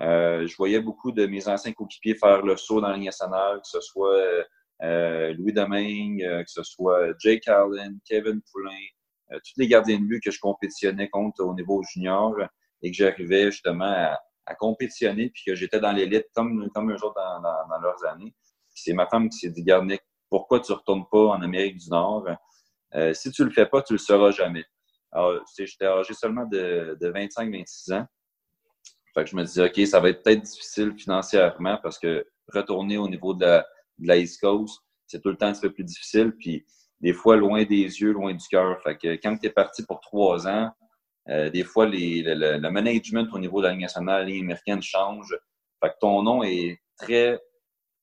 Euh, 0.00 0.46
je 0.46 0.56
voyais 0.56 0.80
beaucoup 0.80 1.12
de 1.12 1.26
mes 1.26 1.48
anciens 1.48 1.72
coéquipiers 1.72 2.14
faire 2.14 2.42
le 2.42 2.56
saut 2.56 2.80
dans 2.80 2.88
la 2.88 2.96
ligne 2.96 3.06
nationale, 3.06 3.58
que 3.58 3.68
ce 3.68 3.80
soit 3.80 4.44
Louis 4.80 5.52
Domingue, 5.52 6.20
que 6.20 6.50
ce 6.50 6.62
soit 6.62 7.14
Jake 7.18 7.46
Allen, 7.48 7.98
Kevin 8.04 8.40
Poulin, 8.50 8.86
tous 9.30 9.54
les 9.58 9.68
gardiens 9.68 9.98
de 9.98 10.04
but 10.04 10.20
que 10.20 10.30
je 10.30 10.40
compétitionnais 10.40 11.08
contre 11.08 11.44
au 11.44 11.54
niveau 11.54 11.82
junior 11.92 12.34
et 12.82 12.90
que 12.90 12.96
j'arrivais 12.96 13.50
justement 13.50 13.84
à, 13.84 14.18
à, 14.46 14.54
compétitionner 14.54 15.30
puis 15.30 15.42
que 15.46 15.54
j'étais 15.54 15.80
dans 15.80 15.92
l'élite 15.92 16.26
comme, 16.34 16.68
comme 16.74 16.90
un 16.90 16.96
jour 16.96 17.14
dans, 17.14 17.78
leurs 17.80 18.04
années. 18.06 18.34
C'est 18.74 18.92
ma 18.92 19.06
femme 19.06 19.28
qui 19.28 19.38
s'est 19.38 19.50
dit, 19.50 19.62
Garnick, 19.62 20.02
pourquoi 20.30 20.60
tu 20.60 20.72
retournes 20.72 21.04
pas 21.10 21.26
en 21.26 21.42
Amérique 21.42 21.76
du 21.76 21.90
Nord? 21.90 22.26
Euh, 22.94 23.12
si 23.12 23.30
tu 23.30 23.44
le 23.44 23.50
fais 23.50 23.66
pas, 23.66 23.82
tu 23.82 23.94
le 23.94 23.98
sauras 23.98 24.30
jamais. 24.30 24.64
Alors, 25.10 25.44
j'étais 25.58 25.86
âgé 25.86 26.14
seulement 26.14 26.46
de, 26.46 26.96
de 27.00 27.12
25-26 27.12 27.94
ans. 27.94 28.06
Fait 29.14 29.24
que 29.24 29.30
je 29.30 29.36
me 29.36 29.44
disais, 29.44 29.66
OK, 29.66 29.86
ça 29.86 30.00
va 30.00 30.08
être 30.08 30.22
peut-être 30.22 30.40
difficile 30.40 30.94
financièrement 30.96 31.78
parce 31.82 31.98
que 31.98 32.26
retourner 32.48 32.96
au 32.96 33.08
niveau 33.08 33.34
de 33.34 33.44
la, 33.44 33.66
de 33.98 34.08
la 34.08 34.16
East 34.16 34.40
Coast, 34.40 34.80
c'est 35.06 35.20
tout 35.20 35.28
le 35.28 35.36
temps 35.36 35.46
un 35.46 35.52
petit 35.52 35.60
peu 35.60 35.72
plus 35.72 35.84
difficile. 35.84 36.32
Puis 36.38 36.64
des 37.00 37.12
fois, 37.12 37.36
loin 37.36 37.64
des 37.64 37.82
yeux, 38.00 38.12
loin 38.12 38.32
du 38.32 38.46
cœur. 38.48 38.80
Fait 38.82 38.96
que 38.96 39.08
quand 39.16 39.36
tu 39.36 39.46
es 39.46 39.50
parti 39.50 39.84
pour 39.84 40.00
trois 40.00 40.48
ans, 40.48 40.70
euh, 41.28 41.50
des 41.50 41.64
fois, 41.64 41.86
les, 41.86 42.22
le, 42.22 42.58
le, 42.58 42.70
management 42.70 43.28
au 43.32 43.38
niveau 43.38 43.60
de 43.60 43.66
la 43.66 43.72
Ligue 43.72 43.82
nationale, 43.82 44.22
la 44.22 44.26
Ligue 44.26 44.42
américaine 44.42 44.82
change. 44.82 45.36
Fait 45.82 45.90
que 45.90 45.96
ton 46.00 46.22
nom 46.22 46.42
est 46.42 46.80
très, 46.96 47.38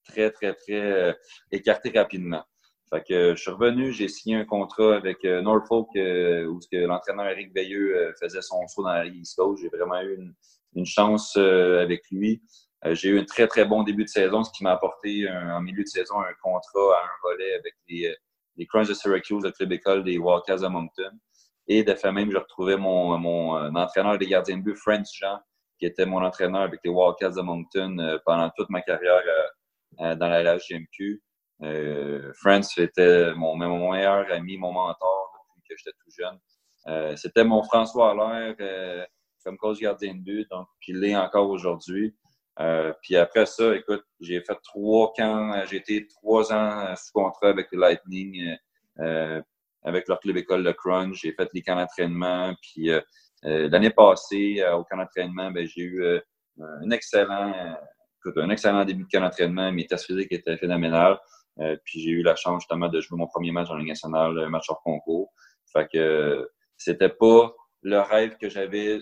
très, 0.05 0.31
très, 0.31 0.53
très 0.53 0.81
euh, 0.81 1.13
écarté 1.51 1.91
rapidement. 1.97 2.43
Fait 2.91 3.03
que 3.07 3.35
je 3.35 3.41
suis 3.41 3.51
revenu, 3.51 3.91
j'ai 3.93 4.07
signé 4.07 4.35
un 4.37 4.45
contrat 4.45 4.95
avec 4.95 5.23
euh, 5.23 5.41
Norfolk 5.41 5.89
euh, 5.95 6.47
où 6.47 6.59
l'entraîneur 6.71 7.27
Eric 7.27 7.53
Veilleux 7.53 7.95
euh, 7.95 8.13
faisait 8.19 8.41
son 8.41 8.67
saut 8.67 8.81
dans 8.81 8.89
la 8.89 9.03
Ligue 9.03 9.21
East 9.21 9.35
Coast. 9.35 9.61
J'ai 9.61 9.69
vraiment 9.69 10.01
eu 10.01 10.15
une, 10.15 10.33
une 10.75 10.85
chance 10.87 11.37
avec 11.37 12.03
lui. 12.11 12.41
j'ai 12.91 13.09
eu 13.09 13.19
un 13.19 13.25
très, 13.25 13.47
très 13.47 13.65
bon 13.65 13.83
début 13.83 14.05
de 14.05 14.09
saison, 14.09 14.43
ce 14.43 14.51
qui 14.51 14.63
m'a 14.63 14.71
apporté 14.71 15.29
en 15.29 15.61
milieu 15.61 15.83
de 15.83 15.87
saison 15.87 16.19
un 16.19 16.33
contrat 16.41 16.95
à 16.95 17.03
un 17.03 17.17
volet 17.23 17.53
avec 17.53 17.75
les, 17.87 18.15
les 18.55 18.65
Crunch 18.65 18.87
de 18.87 18.93
Syracuse, 18.93 19.43
le 19.43 19.51
club 19.51 19.71
école 19.71 20.03
des 20.03 20.17
Wildcats 20.17 20.57
de 20.57 20.67
Moncton. 20.67 21.11
Et 21.69 21.83
de 21.83 21.93
fait 21.93 22.11
même, 22.11 22.31
je 22.31 22.37
retrouvais 22.37 22.75
mon, 22.75 23.17
mon 23.17 23.75
entraîneur 23.75 24.17
des 24.17 24.27
gardiens 24.27 24.57
de 24.57 24.63
but, 24.63 24.75
French 24.75 25.07
Jean, 25.17 25.39
qui 25.77 25.85
était 25.85 26.05
mon 26.05 26.21
entraîneur 26.21 26.61
avec 26.61 26.81
les 26.83 26.89
Wildcats 26.89 27.29
de 27.29 27.41
Moncton 27.41 28.19
pendant 28.25 28.49
toute 28.57 28.69
ma 28.69 28.81
carrière 28.81 29.21
dans 29.97 30.27
la 30.27 30.43
LHGMQ. 30.43 31.21
Euh, 31.61 32.31
France 32.33 32.77
était 32.77 33.33
mon, 33.35 33.55
mon 33.55 33.91
meilleur 33.91 34.31
ami, 34.31 34.57
mon 34.57 34.71
mentor 34.71 35.45
depuis 35.57 35.75
que 35.75 35.75
j'étais 35.77 35.97
tout 36.03 36.11
jeune. 36.17 36.39
Euh, 36.87 37.15
c'était 37.15 37.43
mon 37.43 37.63
François 37.63 38.11
Allaire 38.11 38.55
euh, 38.61 39.05
comme 39.43 39.57
coach 39.57 39.79
gardien 39.79 40.15
de 40.15 40.21
but, 40.21 40.49
donc 40.49 40.67
il 40.87 40.99
l'est 40.99 41.15
encore 41.15 41.49
aujourd'hui. 41.49 42.15
Euh, 42.59 42.93
puis 43.01 43.15
après 43.15 43.45
ça, 43.45 43.75
écoute, 43.75 44.03
j'ai 44.19 44.41
fait 44.41 44.57
trois 44.63 45.13
camps, 45.15 45.65
j'ai 45.65 45.77
été 45.77 46.07
trois 46.07 46.51
ans 46.51 46.95
sous 46.95 47.11
contrat 47.13 47.49
avec 47.49 47.67
le 47.71 47.79
Lightning, 47.79 48.57
euh, 48.99 49.41
avec 49.83 50.07
leur 50.07 50.19
club 50.19 50.37
école 50.37 50.63
de 50.63 50.71
Crunch. 50.71 51.21
J'ai 51.21 51.33
fait 51.33 51.49
les 51.53 51.61
camps 51.61 51.75
d'entraînement. 51.75 52.53
Puis 52.61 52.89
l'année 53.43 53.91
passée, 53.91 54.63
au 54.73 54.83
camp 54.83 54.97
d'entraînement, 54.97 55.51
ben, 55.51 55.67
j'ai 55.67 55.81
eu 55.81 56.19
un 56.59 56.89
excellent, 56.91 57.77
un 58.35 58.49
excellent 58.49 58.85
début 58.85 59.03
de 59.03 59.09
camp 59.09 59.21
d'entraînement. 59.21 59.71
Mes 59.71 59.87
tests 59.87 60.05
physiques 60.05 60.31
étaient 60.31 60.57
phénoménales. 60.57 61.17
Euh, 61.59 61.75
puis 61.83 62.01
j'ai 62.01 62.11
eu 62.11 62.23
la 62.23 62.35
chance 62.35 62.63
justement 62.63 62.87
de 62.87 63.01
jouer 63.01 63.17
mon 63.17 63.27
premier 63.27 63.51
match 63.51 63.69
en 63.69 63.75
Ligue 63.75 63.89
nationale, 63.89 64.37
un 64.39 64.49
match 64.49 64.69
hors 64.69 64.81
concours. 64.81 65.33
Fait 65.73 65.87
que 65.91 66.49
c'était 66.77 67.09
pas 67.09 67.53
le 67.81 67.99
rêve 67.99 68.37
que 68.37 68.49
j'avais 68.49 69.01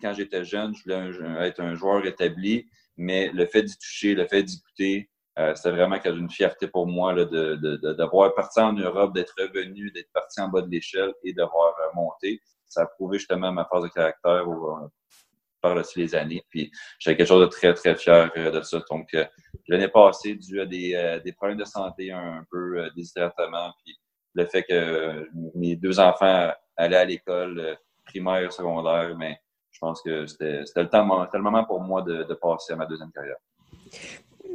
quand 0.00 0.12
j'étais 0.12 0.44
jeune. 0.44 0.74
Je 0.74 0.82
voulais 0.82 1.48
être 1.48 1.60
un 1.60 1.74
joueur 1.74 2.04
établi, 2.04 2.68
mais 2.96 3.30
le 3.32 3.46
fait 3.46 3.62
d'y 3.62 3.78
toucher, 3.78 4.14
le 4.14 4.26
fait 4.26 4.42
d'y 4.42 4.60
goûter, 4.60 5.10
euh, 5.38 5.54
c'était 5.54 5.70
vraiment 5.70 5.96
une 6.02 6.30
fierté 6.30 6.66
pour 6.66 6.86
moi 6.86 7.12
là, 7.12 7.24
de, 7.24 7.56
de, 7.56 7.92
d'avoir 7.92 8.34
parti 8.34 8.60
en 8.60 8.72
Europe, 8.72 9.14
d'être 9.14 9.34
revenu, 9.38 9.90
d'être 9.90 10.10
parti 10.12 10.40
en 10.40 10.48
bas 10.48 10.62
de 10.62 10.70
l'échelle 10.70 11.12
et 11.24 11.32
d'avoir 11.32 11.74
euh, 11.80 11.94
monté. 11.94 12.40
Ça 12.66 12.82
a 12.82 12.86
prouvé 12.86 13.18
justement 13.18 13.52
ma 13.52 13.64
phase 13.66 13.84
de 13.84 13.88
caractère 13.88 14.46
par-dessus 15.60 15.98
les 16.00 16.14
années. 16.14 16.42
Puis 16.50 16.70
j'avais 16.98 17.16
quelque 17.16 17.28
chose 17.28 17.42
de 17.42 17.46
très, 17.46 17.74
très 17.74 17.94
fier 17.96 18.30
euh, 18.36 18.50
de 18.50 18.62
ça. 18.62 18.80
Donc, 18.90 19.12
euh, 19.14 19.24
l'année 19.68 19.88
passée, 19.88 20.34
dû 20.34 20.60
à 20.60 20.66
des, 20.66 20.94
euh, 20.94 21.20
des, 21.20 21.32
problèmes 21.32 21.58
de 21.58 21.64
santé 21.64 22.12
un, 22.12 22.44
peu 22.50 22.88
déshydratement, 22.96 23.72
puis 23.84 23.96
le 24.34 24.44
fait 24.46 24.62
que 24.64 25.28
mes 25.54 25.76
deux 25.76 25.98
enfants 25.98 26.52
allaient 26.76 26.96
à 26.96 27.04
l'école 27.04 27.78
primaire, 28.04 28.52
secondaire, 28.52 29.16
mais 29.16 29.40
je 29.70 29.78
pense 29.80 30.02
que 30.02 30.26
c'était 30.26 30.62
le, 30.76 30.88
temps, 30.88 31.26
le 31.32 31.42
moment 31.42 31.64
pour 31.64 31.80
moi 31.80 32.02
de, 32.02 32.22
de 32.22 32.34
passer 32.34 32.74
à 32.74 32.76
ma 32.76 32.86
deuxième 32.86 33.10
carrière. 33.12 33.36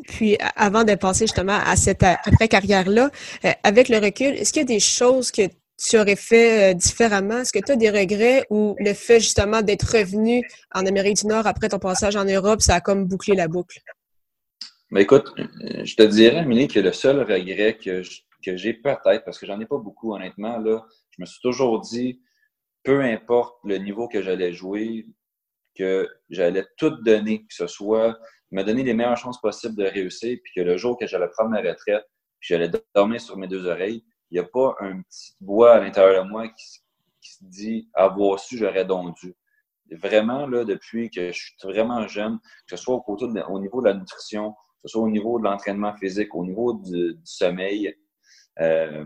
Puis, 0.08 0.38
avant 0.55 0.84
de 0.84 0.96
passer 0.96 1.25
justement 1.25 1.60
à 1.65 1.75
cette 1.75 2.03
après-carrière-là, 2.03 3.10
avec 3.63 3.89
le 3.89 3.98
recul, 3.98 4.34
est-ce 4.36 4.53
qu'il 4.53 4.62
y 4.62 4.65
a 4.65 4.65
des 4.65 4.79
choses 4.79 5.31
que 5.31 5.43
tu 5.81 5.98
aurais 5.98 6.15
fait 6.15 6.72
euh, 6.72 6.74
différemment? 6.74 7.39
Est-ce 7.39 7.53
que 7.53 7.60
tu 7.60 7.72
as 7.72 7.75
des 7.75 7.89
regrets 7.89 8.46
ou 8.50 8.75
le 8.79 8.93
fait 8.93 9.20
justement 9.20 9.62
d'être 9.62 9.98
revenu 9.98 10.48
en 10.74 10.86
Amérique 10.86 11.17
du 11.17 11.27
Nord 11.27 11.48
après 11.48 11.70
ton 11.70 11.79
passage 11.79 12.15
en 12.15 12.25
Europe, 12.25 12.62
ça 12.62 12.75
a 12.75 12.81
comme 12.81 13.05
bouclé 13.05 13.36
la 13.36 13.48
boucle? 13.48 13.79
Mais 14.91 15.03
écoute, 15.03 15.34
euh, 15.39 15.84
je 15.84 15.96
te 15.96 16.03
dirais, 16.03 16.39
Amélie, 16.39 16.67
que 16.67 16.79
le 16.79 16.91
seul 16.91 17.20
regret 17.20 17.77
que 17.77 18.03
j'ai 18.58 18.74
peut-être, 18.74 19.24
parce 19.24 19.39
que 19.39 19.46
j'en 19.46 19.60
ai 19.60 19.65
pas 19.65 19.77
beaucoup 19.77 20.13
honnêtement, 20.13 20.58
là, 20.60 20.86
je 21.12 21.22
me 21.22 21.25
suis 21.25 21.41
toujours 21.41 21.81
dit, 21.81 22.22
peu 22.84 23.01
importe 23.01 23.58
le 23.63 23.77
niveau 23.77 24.08
que 24.08 24.22
j'allais 24.22 24.53
jouer, 24.53 25.08
que 25.75 26.08
j'allais 26.29 26.65
tout 26.77 26.91
donner, 27.03 27.39
que 27.39 27.53
ce 27.53 27.67
soit 27.67 28.20
me 28.51 28.63
donner 28.63 28.84
les 28.84 28.93
meilleures 28.93 29.17
chances 29.17 29.39
possibles 29.39 29.75
de 29.75 29.86
réussir, 29.86 30.38
puis 30.43 30.53
que 30.55 30.62
le 30.62 30.77
jour 30.77 30.98
que 30.98 31.08
j'allais 31.08 31.29
prendre 31.29 31.51
ma 31.51 31.60
retraite, 31.60 32.05
puis 32.39 32.50
j'allais 32.50 32.70
dormir 32.93 33.22
sur 33.22 33.38
mes 33.38 33.48
deux 33.48 33.65
oreilles, 33.67 34.03
il 34.29 34.36
n'y 34.36 34.39
a 34.39 34.48
pas 34.51 34.75
un 34.79 35.01
petit 35.01 35.34
bois 35.39 35.75
à 35.75 35.79
l'intérieur 35.79 36.25
de 36.25 36.29
moi 36.29 36.48
qui, 36.48 36.81
se 37.22 37.43
dit 37.43 37.89
avoir 37.93 38.39
su, 38.39 38.58
j'aurais 38.58 38.86
donc 38.86 39.15
dû. 39.17 39.36
Vraiment, 39.91 40.48
là, 40.48 40.63
depuis 40.63 41.10
que 41.10 41.31
je 41.31 41.38
suis 41.38 41.55
vraiment 41.63 42.08
jeune, 42.08 42.39
que 42.67 42.75
ce 42.75 42.77
soit 42.77 43.03
au 43.08 43.60
niveau 43.60 43.81
de 43.81 43.88
la 43.88 43.93
nutrition, 43.93 44.53
que 44.53 44.88
ce 44.88 44.93
soit 44.93 45.01
au 45.01 45.10
niveau 45.10 45.38
de 45.38 45.43
l'entraînement 45.43 45.93
physique, 45.96 46.34
au 46.34 46.46
niveau 46.46 46.74
du, 46.74 47.17
sommeil, 47.24 47.93
euh, 48.60 49.05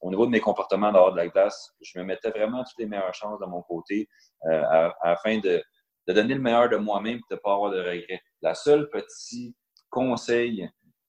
au 0.00 0.10
niveau 0.10 0.26
de 0.26 0.30
mes 0.30 0.40
comportements 0.40 0.92
dehors 0.92 1.12
de 1.12 1.16
la 1.16 1.28
glace, 1.28 1.74
je 1.80 1.98
me 1.98 2.04
mettais 2.04 2.30
vraiment 2.30 2.64
toutes 2.64 2.78
les 2.78 2.86
meilleures 2.86 3.14
chances 3.14 3.38
de 3.40 3.46
mon 3.46 3.62
côté 3.62 4.08
euh, 4.46 4.90
afin 5.02 5.38
de, 5.38 5.62
de, 6.06 6.12
donner 6.12 6.34
le 6.34 6.40
meilleur 6.40 6.68
de 6.68 6.76
moi-même 6.76 7.16
et 7.16 7.20
de 7.30 7.34
ne 7.34 7.40
pas 7.40 7.54
avoir 7.54 7.70
de 7.70 7.78
regrets. 7.78 8.22
La 8.40 8.54
seule 8.54 8.88
petit 8.90 9.54
conseil 9.90 10.68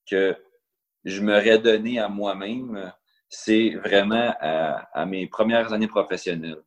que 0.09 0.35
je 1.05 1.21
m'aurais 1.21 1.59
donné 1.59 1.99
à 1.99 2.09
moi-même, 2.09 2.91
c'est 3.29 3.75
vraiment 3.75 4.33
à, 4.39 5.05
mes 5.05 5.27
premières 5.27 5.73
années 5.73 5.87
professionnelles. 5.87 6.61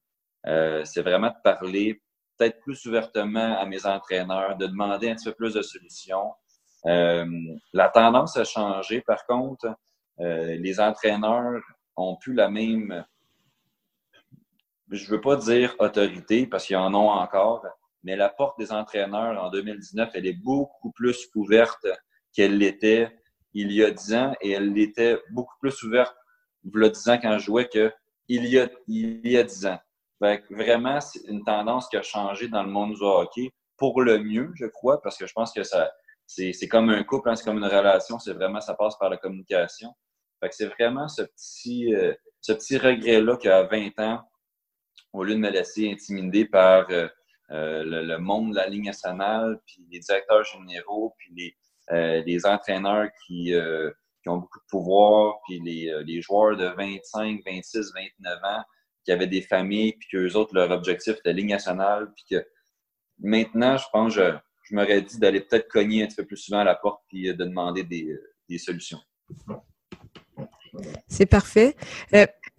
Euh, 0.46 0.84
c'est 0.84 1.02
vraiment 1.02 1.28
de 1.28 1.42
parler 1.42 2.00
peut-être 2.36 2.60
plus 2.60 2.84
ouvertement 2.86 3.58
à 3.58 3.66
mes 3.66 3.86
entraîneurs, 3.86 4.56
de 4.56 4.66
demander 4.66 5.10
un 5.10 5.14
petit 5.14 5.24
peu 5.26 5.34
plus 5.34 5.54
de 5.54 5.62
solutions. 5.62 6.32
Euh, 6.86 7.26
la 7.72 7.88
tendance 7.88 8.36
a 8.36 8.44
changé, 8.44 9.00
par 9.00 9.24
contre. 9.26 9.74
Euh, 10.20 10.56
les 10.56 10.80
entraîneurs 10.80 11.60
ont 11.96 12.16
plus 12.16 12.34
la 12.34 12.48
même, 12.48 13.04
je 14.90 15.10
veux 15.10 15.20
pas 15.20 15.36
dire 15.36 15.74
autorité, 15.78 16.46
parce 16.46 16.66
qu'ils 16.66 16.76
en 16.76 16.94
ont 16.94 17.10
encore, 17.10 17.64
mais 18.06 18.16
la 18.16 18.30
porte 18.30 18.58
des 18.58 18.72
entraîneurs 18.72 19.42
en 19.42 19.50
2019, 19.50 20.10
elle 20.14 20.26
est 20.26 20.32
beaucoup 20.32 20.92
plus 20.92 21.28
ouverte 21.34 21.86
qu'elle 22.32 22.56
l'était 22.56 23.14
il 23.52 23.72
y 23.72 23.82
a 23.82 23.90
dix 23.90 24.14
ans 24.14 24.34
et 24.40 24.52
elle 24.52 24.72
l'était 24.72 25.18
beaucoup 25.30 25.56
plus 25.60 25.82
ouverte 25.82 26.14
il 26.74 26.90
10 26.90 27.08
ans 27.08 27.18
quand 27.20 27.38
je 27.38 27.44
jouais 27.44 27.68
qu'il 27.68 27.90
y 28.28 28.58
a, 28.58 28.68
y 28.88 29.36
a 29.36 29.42
10 29.42 29.66
ans. 29.66 29.78
vraiment, 30.20 31.00
c'est 31.00 31.24
une 31.28 31.44
tendance 31.44 31.88
qui 31.88 31.96
a 31.96 32.02
changé 32.02 32.48
dans 32.48 32.62
le 32.62 32.70
monde 32.70 32.94
du 32.94 33.02
hockey 33.02 33.50
pour 33.76 34.02
le 34.02 34.18
mieux, 34.18 34.50
je 34.54 34.66
crois, 34.66 35.00
parce 35.02 35.18
que 35.18 35.26
je 35.26 35.32
pense 35.32 35.52
que 35.52 35.62
ça, 35.62 35.90
c'est, 36.26 36.52
comme 36.68 36.90
un 36.90 37.04
couple, 37.04 37.28
hein, 37.28 37.36
c'est 37.36 37.44
comme 37.44 37.58
une 37.58 37.64
relation, 37.64 38.18
c'est 38.18 38.32
vraiment, 38.32 38.60
ça 38.60 38.74
passe 38.74 38.96
par 38.98 39.10
la 39.10 39.16
communication. 39.16 39.90
Fait 40.40 40.52
c'est 40.52 40.66
vraiment 40.66 41.08
ce 41.08 41.22
petit, 41.22 41.94
euh, 41.94 42.14
ce 42.40 42.52
petit 42.52 42.78
regret-là 42.78 43.36
qu'à 43.36 43.62
20 43.64 43.98
ans, 44.00 44.20
au 45.12 45.24
lieu 45.24 45.34
de 45.34 45.40
me 45.40 45.50
laisser 45.50 45.90
intimider 45.90 46.44
par 46.46 46.86
euh, 46.90 47.08
euh, 47.50 47.82
le, 47.84 48.18
monde 48.18 48.50
de 48.50 48.56
la 48.56 48.68
ligne 48.68 48.86
nationale, 48.86 49.60
puis 49.66 49.86
les 49.90 50.00
directeurs 50.00 50.44
généraux, 50.44 51.14
puis 51.18 51.32
les, 51.36 52.22
les 52.24 52.46
entraîneurs 52.46 53.08
qui, 53.26 53.54
qui 54.26 54.30
ont 54.30 54.38
beaucoup 54.38 54.58
de 54.58 54.64
pouvoir, 54.68 55.36
puis 55.46 55.60
les, 55.60 55.88
euh, 55.88 56.02
les, 56.02 56.20
joueurs 56.20 56.56
de 56.56 56.64
25, 56.64 57.42
26, 57.46 57.92
29 57.94 58.38
ans 58.42 58.62
qui 59.04 59.12
avaient 59.12 59.28
des 59.28 59.40
familles, 59.40 59.92
puis 59.92 60.08
qu'eux 60.10 60.32
autres, 60.32 60.52
leur 60.52 60.72
objectif 60.72 61.16
était 61.18 61.32
Ligue 61.32 61.50
nationale, 61.50 62.12
puis 62.12 62.24
que 62.28 62.44
maintenant, 63.20 63.76
je 63.76 63.84
pense, 63.92 64.14
je, 64.14 64.34
je 64.64 64.74
m'aurais 64.74 65.00
dit 65.00 65.20
d'aller 65.20 65.42
peut-être 65.42 65.68
cogner 65.68 66.02
un 66.02 66.06
petit 66.08 66.16
peu 66.16 66.26
plus 66.26 66.38
souvent 66.38 66.58
à 66.58 66.64
la 66.64 66.74
porte, 66.74 67.02
puis 67.08 67.28
euh, 67.28 67.34
de 67.34 67.44
demander 67.44 67.84
des, 67.84 68.10
euh, 68.10 68.34
des 68.48 68.58
solutions. 68.58 68.98
C'est 71.06 71.26
parfait. 71.26 71.76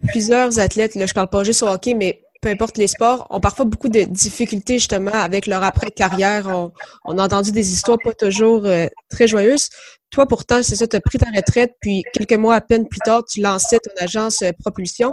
plusieurs 0.08 0.58
athlètes, 0.58 0.94
là, 0.94 1.04
je 1.04 1.12
parle 1.12 1.28
pas 1.28 1.44
juste 1.44 1.62
au 1.62 1.68
hockey, 1.68 1.92
mais 1.92 2.24
peu 2.40 2.48
importe 2.48 2.78
les 2.78 2.86
sports, 2.86 3.26
ont 3.30 3.40
parfois 3.40 3.64
beaucoup 3.64 3.88
de 3.88 4.02
difficultés 4.02 4.74
justement 4.74 5.12
avec 5.12 5.46
leur 5.46 5.62
après-carrière. 5.62 6.70
On, 7.04 7.18
a 7.18 7.24
entendu 7.24 7.52
des 7.52 7.72
histoires 7.72 7.98
pas 8.02 8.12
toujours 8.12 8.66
très 9.08 9.26
joyeuses. 9.26 9.68
Toi, 10.10 10.26
pourtant, 10.26 10.62
c'est 10.62 10.76
ça, 10.76 10.86
tu 10.86 10.96
as 10.96 11.00
pris 11.00 11.18
ta 11.18 11.30
retraite, 11.30 11.74
puis 11.80 12.02
quelques 12.14 12.32
mois 12.32 12.54
à 12.54 12.60
peine 12.60 12.88
plus 12.88 13.00
tard, 13.00 13.24
tu 13.24 13.40
lançais 13.40 13.78
ton 13.78 13.90
agence 14.02 14.40
euh, 14.42 14.52
Propulsion. 14.58 15.12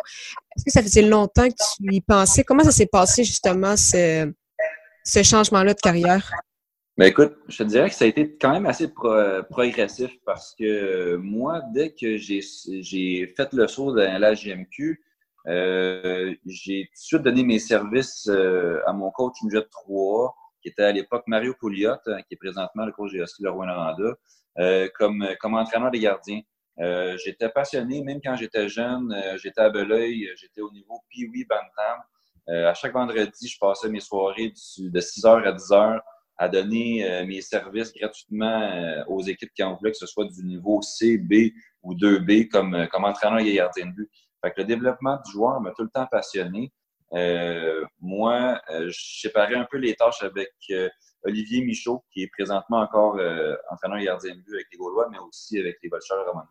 Est-ce 0.56 0.64
que 0.64 0.72
ça 0.72 0.82
faisait 0.82 1.02
longtemps 1.02 1.50
que 1.50 1.56
tu 1.56 1.94
y 1.94 2.02
pensais? 2.02 2.44
Comment 2.46 2.64
ça 2.64 2.72
s'est 2.72 2.86
passé, 2.86 3.26
justement, 3.26 3.76
ce, 3.76 4.32
ce 5.04 5.24
changement-là 5.24 5.74
de 5.74 5.80
carrière? 5.80 6.32
Ben 6.98 7.08
écoute, 7.08 7.36
je 7.50 7.58
te 7.58 7.64
dirais 7.64 7.90
que 7.90 7.96
ça 7.96 8.06
a 8.06 8.08
été 8.08 8.38
quand 8.40 8.54
même 8.54 8.66
assez 8.66 8.88
progressif 9.50 10.12
parce 10.26 10.56
que 10.58 11.18
moi, 11.18 11.62
dès 11.74 11.92
que 11.92 12.16
j'ai 12.16 12.40
fait 13.36 13.52
le 13.52 13.68
saut 13.68 13.94
dans 13.94 14.22
la 14.22 14.34
GMQ, 14.34 14.92
euh, 14.92 14.96
j'ai 15.48 16.86
tout 16.88 16.94
de 16.94 17.00
suite 17.00 17.22
donné 17.22 17.44
mes 17.44 17.60
services 17.60 18.28
euh, 18.28 18.80
à 18.88 18.94
mon 18.94 19.12
coach 19.12 19.36
Midget 19.44 19.66
3, 19.72 20.36
qui 20.62 20.70
était 20.70 20.84
à 20.84 20.92
l'époque 20.92 21.24
Mario 21.28 21.54
Pouliot, 21.60 21.92
hein, 22.08 22.22
qui 22.28 22.34
est 22.34 22.38
présentement 22.38 22.86
le 22.86 22.92
coach 22.92 23.12
de 23.12 23.24
le 23.40 23.50
Rouen-Noranda. 23.52 24.16
Euh, 24.58 24.88
comme, 24.98 25.28
comme 25.42 25.56
entraîneur 25.56 25.92
des 25.92 26.00
gardiens. 26.00 26.40
Euh, 26.80 27.18
j'étais 27.18 27.50
passionné, 27.50 28.02
même 28.02 28.22
quand 28.24 28.38
j'étais 28.38 28.70
jeune, 28.70 29.12
euh, 29.12 29.38
j'étais 29.38 29.60
à 29.60 29.70
Beleuil, 29.70 30.30
j'étais 30.38 30.62
au 30.62 30.72
niveau 30.72 31.02
Pee-Wee 31.10 31.46
Bantam. 31.46 32.00
à 32.48 32.74
chaque 32.74 32.94
vendredi, 32.94 33.48
je 33.50 33.58
passais 33.60 33.90
mes 33.90 34.00
soirées 34.00 34.54
de 34.78 35.00
6h 35.02 35.44
à 35.46 35.52
10h 35.52 36.00
à 36.38 36.50
donner 36.50 37.24
mes 37.26 37.42
services 37.42 37.94
gratuitement 37.94 39.04
aux 39.08 39.22
équipes 39.22 39.52
qui 39.54 39.64
en 39.64 39.76
voulaient, 39.76 39.92
que 39.92 39.98
ce 39.98 40.06
soit 40.06 40.26
du 40.26 40.44
niveau 40.44 40.82
C, 40.82 41.18
B 41.18 41.52
ou 41.82 41.96
2B 41.96 42.50
comme, 42.50 42.88
comme 42.92 43.06
entraîneur 43.06 43.40
et 43.40 43.54
gardien 43.54 43.88
de 43.88 43.92
but. 43.92 44.12
Fait 44.46 44.52
que 44.52 44.62
le 44.62 44.66
développement 44.66 45.20
du 45.26 45.32
joueur 45.32 45.60
m'a 45.62 45.72
tout 45.72 45.84
le 45.84 45.90
temps 45.90 46.08
passionné. 46.10 46.72
moi, 48.00 48.62
je 48.70 49.20
séparais 49.22 49.56
un 49.56 49.66
peu 49.70 49.78
les 49.78 49.96
tâches 49.96 50.22
avec 50.24 50.54
Olivier 51.24 51.66
Michaud, 51.66 52.04
qui 52.12 52.24
est 52.24 52.28
présentement 52.28 52.80
encore 52.80 53.18
euh, 53.18 53.56
entraîneur 53.72 54.00
gardien 54.00 54.36
de 54.36 54.42
but 54.42 54.54
avec 54.54 54.68
les 54.72 54.78
Gaulois, 54.78 55.08
mais 55.10 55.18
aussi 55.18 55.58
avec 55.60 55.78
les 55.82 55.90
Bolchers 55.90 56.14
à 56.14 56.48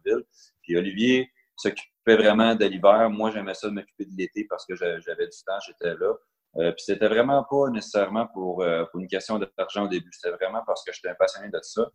Puis 0.63 0.77
Olivier 0.77 1.31
s'occupe 1.57 1.89
m'occupais 2.07 2.23
vraiment 2.23 2.55
de 2.55 2.65
l'hiver. 2.65 3.11
Moi, 3.11 3.31
j'aimais 3.31 3.55
ça 3.55 3.69
de 3.69 3.75
m'occuper 3.75 4.05
de 4.05 4.17
l'été 4.17 4.47
parce 4.49 4.67
que 4.67 4.75
j'avais 4.75 5.27
du 5.27 5.39
temps, 5.47 5.59
j'étais 5.67 5.95
là. 5.95 6.13
Euh, 6.57 6.71
puis 6.71 6.85
c'était 6.85 7.09
vraiment 7.09 7.45
pas 7.51 7.69
nécessairement 7.71 8.29
pour, 8.29 8.63
euh, 8.63 8.85
une 8.95 9.09
question 9.09 9.39
d'argent 9.39 9.85
au 9.85 9.89
début. 9.89 10.11
C'était 10.13 10.35
vraiment 10.37 10.63
parce 10.65 10.85
que 10.85 10.93
j'étais 10.93 11.15
passionné 11.15 11.49
de 11.49 11.59
ça. 11.63 11.91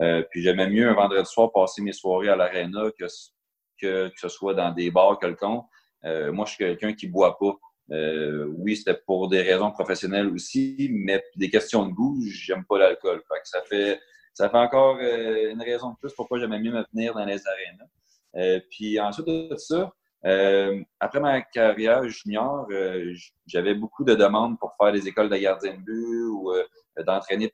Euh, 0.00 0.22
puis 0.30 0.42
j'aimais 0.42 0.68
mieux 0.68 0.88
un 0.88 0.94
vendredi 0.94 1.28
soir 1.28 1.50
passer 1.52 1.82
mes 1.82 1.92
soirées 1.92 2.28
à 2.28 2.36
l'aréna 2.36 2.90
que, 2.98 3.06
que, 3.82 4.10
ce 4.16 4.28
soit 4.28 4.54
dans 4.54 4.72
des 4.72 4.90
bars 4.90 5.18
quelconques. 5.18 5.66
Euh, 6.04 6.32
moi, 6.32 6.46
je 6.46 6.52
suis 6.52 6.64
quelqu'un 6.64 6.92
qui 6.92 7.08
boit 7.08 7.38
pas. 7.38 7.54
Euh, 7.90 8.46
oui, 8.56 8.76
c'était 8.76 8.98
pour 9.06 9.28
des 9.28 9.42
raisons 9.42 9.70
professionnelles 9.72 10.28
aussi, 10.28 10.88
mais 10.92 11.22
des 11.36 11.50
questions 11.50 11.86
de 11.86 11.92
goût, 11.92 12.18
j'aime 12.30 12.64
pas 12.64 12.78
l'alcool. 12.78 13.22
Ça 13.44 13.60
fait 14.48 14.56
encore 14.56 14.98
euh, 15.00 15.50
une 15.50 15.62
raison 15.62 15.90
de 15.90 15.96
plus 15.96 16.12
pourquoi 16.14 16.38
j'aimais 16.38 16.60
mieux 16.60 16.72
me 16.72 16.84
tenir 16.84 17.14
dans 17.14 17.24
les 17.24 17.40
arénas. 17.46 18.60
Puis 18.70 18.98
ensuite 18.98 19.26
de 19.26 19.56
ça, 19.56 19.92
après 21.00 21.20
ma 21.20 21.42
carrière 21.42 22.08
junior, 22.08 22.66
j'avais 23.46 23.74
beaucoup 23.74 24.04
de 24.04 24.14
demandes 24.14 24.58
pour 24.58 24.74
faire 24.80 24.92
des 24.92 25.06
écoles 25.06 25.28
de 25.28 25.36
gardien 25.36 25.74
de 25.74 25.82
but 25.82 26.24
ou 26.30 26.52
d'entraîner 27.04 27.52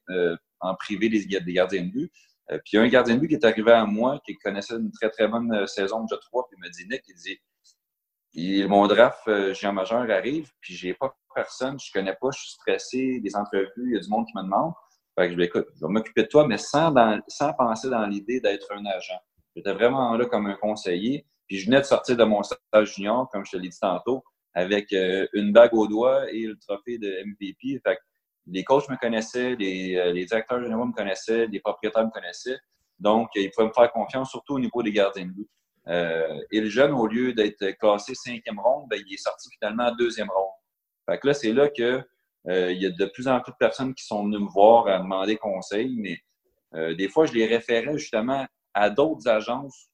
en 0.61 0.75
privé 0.77 1.09
des 1.09 1.53
gardiens 1.53 1.83
de 1.83 1.91
but. 1.91 2.13
Puis 2.49 2.73
il 2.73 2.77
y 2.77 2.79
a 2.79 2.83
un 2.83 2.89
gardien 2.89 3.15
de 3.17 3.21
but 3.21 3.29
qui 3.29 3.35
est 3.35 3.45
arrivé 3.45 3.73
à 3.73 3.85
moi, 3.85 4.21
qui 4.25 4.37
connaissait 4.37 4.75
une 4.75 4.91
très 4.91 5.11
très 5.11 5.29
bonne 5.29 5.67
saison 5.67 6.05
de 6.05 6.17
3, 6.17 6.49
puis 6.49 6.59
il 6.59 6.65
me 6.65 6.71
dit 6.71 6.87
Nick, 6.89 7.03
il 7.09 7.15
dit 7.17 7.39
mon 8.69 8.87
draft 8.87 9.53
géant 9.53 9.73
majeur 9.73 10.11
arrive, 10.11 10.51
puis 10.61 10.75
j'ai 10.75 10.95
pas 10.95 11.15
personne, 11.35 11.79
je 11.79 11.93
connais 11.93 12.17
pas, 12.21 12.31
je 12.33 12.41
suis 12.41 12.51
stressé, 12.51 13.21
des 13.21 13.37
entrevues, 13.37 13.71
il 13.77 13.95
y 13.95 13.97
a 13.97 14.01
du 14.01 14.09
monde 14.09 14.27
qui 14.27 14.37
me 14.37 14.43
demande. 14.43 14.73
Fait 15.19 15.27
que 15.27 15.33
je 15.33 15.37
vais, 15.37 15.47
écoute, 15.47 15.67
je 15.75 15.87
vais 15.87 15.93
m'occuper 15.93 16.23
de 16.23 16.29
toi, 16.29 16.47
mais 16.47 16.59
sans, 16.59 16.95
sans 17.29 17.53
penser 17.53 17.91
dans 17.91 18.07
l'idée 18.07 18.41
d'être 18.41 18.73
un 18.73 18.85
agent. 18.87 19.19
J'étais 19.55 19.73
vraiment 19.73 20.17
là 20.17 20.27
comme 20.27 20.47
un 20.47 20.55
conseiller. 20.55 21.27
Puis 21.47 21.59
je 21.59 21.67
venais 21.67 21.81
de 21.81 21.87
sortir 21.87 22.17
de 22.17 22.25
mon 22.25 22.43
stage 22.43 22.95
junior, 22.95 23.29
comme 23.31 23.45
je 23.45 23.53
te 23.53 23.57
l'ai 23.57 23.69
dit 23.69 23.79
tantôt, 23.81 24.23
avec 24.55 24.93
euh, 24.93 25.27
une 25.33 25.53
bague 25.53 25.75
au 25.75 25.87
doigt 25.87 26.31
et 26.31 26.47
le 26.47 26.57
trophée 26.59 26.99
de 26.99 27.09
MVP. 27.25 27.81
Fait 27.85 27.97
que 27.97 28.01
les 28.51 28.65
coachs 28.65 28.89
me 28.89 28.97
connaissaient, 28.97 29.55
les, 29.57 29.97
euh, 29.97 30.13
les 30.13 30.25
directeurs 30.25 30.63
généraux 30.63 30.87
me 30.87 30.93
connaissaient, 30.93 31.47
les 31.47 31.61
propriétaires 31.61 32.05
me 32.05 32.11
connaissaient. 32.11 32.59
Donc, 32.99 33.29
ils 33.35 33.51
pouvaient 33.51 33.69
me 33.69 33.73
faire 33.73 33.93
confiance, 33.93 34.31
surtout 34.31 34.55
au 34.55 34.59
niveau 34.59 34.83
des 34.83 34.93
gardiens 34.93 35.27
de 35.27 35.33
but. 35.33 35.49
Euh, 35.89 36.41
et 36.51 36.61
le 36.61 36.69
jeune, 36.69 36.93
au 36.93 37.07
lieu 37.07 37.33
d'être 37.33 37.65
classé 37.79 38.15
cinquième 38.15 38.59
ronde, 38.59 38.89
ben, 38.91 39.01
il 39.07 39.15
est 39.15 39.19
sorti 39.23 39.49
finalement 39.59 39.85
en 39.85 39.95
deuxième 39.95 40.29
ronde. 40.29 40.53
Fait 41.09 41.19
que 41.19 41.29
là, 41.29 41.35
c'est 41.35 41.53
là 41.53 41.69
que 41.69 42.03
euh, 42.49 42.73
il 42.73 42.83
y 42.83 42.87
a 42.87 42.91
de 42.91 43.07
plus 43.07 43.29
en 43.29 43.41
plus 43.41 43.53
de 43.53 43.57
personnes 43.57 43.95
qui 43.95 44.05
sont 44.05 44.25
venues 44.25 44.39
me 44.39 44.51
voir 44.51 44.87
à 44.87 44.99
demander 44.99 45.37
conseil, 45.37 45.97
mais 45.99 46.19
euh, 46.75 46.95
des 46.95 47.09
fois, 47.09 47.27
je 47.27 47.33
les 47.33 47.47
référais 47.47 47.97
justement 47.97 48.47
à 48.75 48.91
d'autres 48.91 49.29
agences 49.29 49.89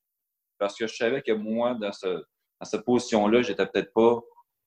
parce 0.58 0.76
que 0.76 0.86
je 0.86 0.94
savais 0.94 1.22
que 1.22 1.32
moi, 1.32 1.74
dans, 1.74 1.92
ce, 1.92 2.06
dans 2.06 2.64
cette 2.64 2.84
position-là, 2.84 3.42
j'étais 3.42 3.66
peut-être 3.66 3.92
pas 3.92 4.20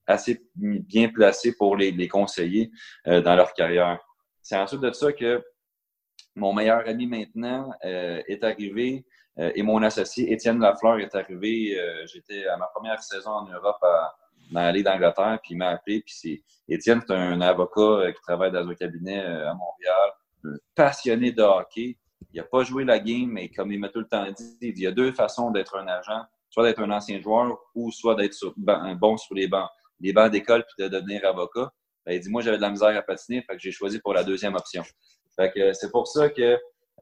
assez 0.08 0.42
bien 0.56 1.10
placé 1.10 1.56
pour 1.56 1.76
les, 1.76 1.92
les 1.92 2.08
conseiller 2.08 2.72
euh, 3.08 3.22
dans 3.22 3.36
leur 3.36 3.54
carrière. 3.54 4.00
C'est 4.42 4.58
ensuite 4.58 4.82
de 4.82 4.92
ça 4.92 5.12
que 5.12 5.44
mon 6.36 6.54
meilleur 6.54 6.88
ami 6.88 7.08
maintenant 7.08 7.72
est 7.82 8.44
arrivé 8.44 9.06
et 9.38 9.64
mon 9.64 9.82
associé 9.82 10.32
Étienne 10.32 10.60
Lafleur 10.60 11.00
est 11.00 11.14
arrivé. 11.16 11.76
J'étais 12.06 12.46
à 12.46 12.58
ma 12.58 12.68
première 12.68 13.02
saison 13.02 13.32
en 13.32 13.46
Europe 13.46 13.82
à, 13.82 14.16
dans 14.52 14.62
la 14.62 14.82
d'Angleterre, 14.82 15.40
puis 15.42 15.54
il 15.54 15.58
m'a 15.58 15.70
appelé. 15.70 16.02
Puis 16.02 16.14
c'est 16.16 16.44
Étienne, 16.70 17.02
c'est 17.06 17.14
un 17.14 17.42
avocat 17.42 17.82
euh, 17.82 18.12
qui 18.12 18.22
travaille 18.22 18.52
dans 18.52 18.68
un 18.68 18.76
cabinet 18.76 19.24
euh, 19.24 19.52
à 19.52 19.54
Montréal, 19.54 20.60
passionné 20.76 21.32
de 21.32 21.42
hockey. 21.42 21.98
Il 22.34 22.38
n'a 22.38 22.44
pas 22.44 22.64
joué 22.64 22.84
la 22.84 23.00
game, 23.00 23.30
mais 23.30 23.50
comme 23.50 23.72
il 23.72 23.80
m'a 23.80 23.90
tout 23.90 24.00
le 24.00 24.08
temps 24.08 24.26
dit, 24.32 24.58
il 24.62 24.80
y 24.80 24.88
a 24.88 24.92
deux 24.92 25.12
façons 25.12 25.52
d'être 25.52 25.78
un 25.78 25.88
agent, 25.88 26.24
soit 26.50 26.64
d'être 26.64 26.82
un 26.82 26.92
ancien 26.92 27.22
joueur 27.22 27.58
ou 27.76 27.92
soit 27.92 28.16
d'être 28.16 28.36
bon 28.96 29.18
sur 29.18 29.36
les 29.36 29.48
bancs, 29.48 29.70
les 30.00 30.14
bancs 30.14 30.32
d'école 30.32 30.64
puis 30.64 30.84
de 30.84 30.90
devenir 30.90 31.26
avocat. 31.26 31.72
Ben, 32.06 32.14
il 32.14 32.20
dit, 32.20 32.30
moi, 32.30 32.42
j'avais 32.42 32.58
de 32.58 32.62
la 32.62 32.70
misère 32.70 32.96
à 32.96 33.02
patiner, 33.02 33.42
fait 33.42 33.56
que 33.56 33.62
j'ai 33.62 33.72
choisi 33.72 34.00
pour 34.00 34.14
la 34.14 34.24
deuxième 34.24 34.56
option. 34.56 34.84
Fait 35.36 35.52
que 35.52 35.74
c'est 35.74 35.92
pour 35.92 36.08
ça 36.08 36.30
que 36.30 36.58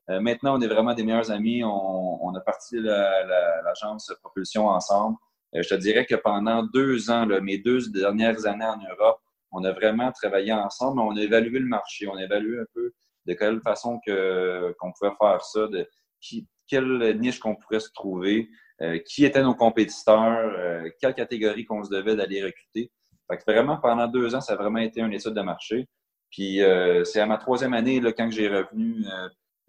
euh, 0.09 0.19
maintenant, 0.19 0.57
on 0.57 0.61
est 0.61 0.67
vraiment 0.67 0.93
des 0.93 1.03
meilleurs 1.03 1.31
amis. 1.31 1.63
On, 1.63 2.33
a 2.35 2.41
parti 2.41 2.77
l'agence 2.79 4.09
la, 4.09 4.15
Propulsion 4.17 4.67
ensemble. 4.67 5.17
Euh, 5.55 5.61
je 5.63 5.69
te 5.69 5.75
dirais 5.75 6.05
que 6.05 6.15
pendant 6.15 6.63
deux 6.63 7.09
ans, 7.09 7.25
mes 7.41 7.57
deux 7.57 7.89
dernières 7.89 8.45
années 8.45 8.65
en 8.65 8.77
Europe, 8.77 9.19
on 9.51 9.63
a 9.63 9.71
vraiment 9.71 10.11
travaillé 10.11 10.51
ensemble, 10.51 10.99
on 10.99 11.15
a 11.15 11.21
évalué 11.21 11.59
le 11.59 11.65
marché, 11.65 12.07
on 12.07 12.15
a 12.15 12.23
évalué 12.23 12.59
un 12.59 12.65
peu 12.73 12.93
de 13.25 13.33
quelle 13.33 13.61
façon 13.61 13.99
qu'on 14.05 14.91
pouvait 14.91 15.13
faire 15.19 15.43
ça, 15.43 15.67
de 15.67 15.87
qui, 16.19 16.47
quelle 16.67 17.17
niche 17.19 17.39
qu'on 17.39 17.55
pourrait 17.55 17.79
se 17.79 17.91
trouver, 17.93 18.49
euh, 18.81 18.99
qui 18.99 19.25
étaient 19.25 19.43
nos 19.43 19.55
compétiteurs, 19.55 20.53
euh, 20.57 20.89
quelle 20.99 21.13
catégorie 21.13 21.65
qu'on 21.65 21.83
se 21.83 21.89
devait 21.89 22.15
d'aller 22.15 22.43
recruter. 22.43 22.91
Fait 23.29 23.37
que 23.37 23.43
vraiment, 23.47 23.77
pendant 23.77 24.07
deux 24.07 24.35
ans, 24.35 24.41
ça 24.41 24.53
a 24.53 24.55
vraiment 24.55 24.79
été 24.79 25.01
une 25.01 25.13
étude 25.13 25.33
de 25.33 25.41
marché. 25.41 25.87
Puis 26.29 26.59
c'est 27.05 27.21
à 27.21 27.25
ma 27.25 27.37
troisième 27.37 27.73
année, 27.73 28.01
là, 28.01 28.11
quand 28.11 28.29
j'ai 28.29 28.49
revenu 28.49 29.05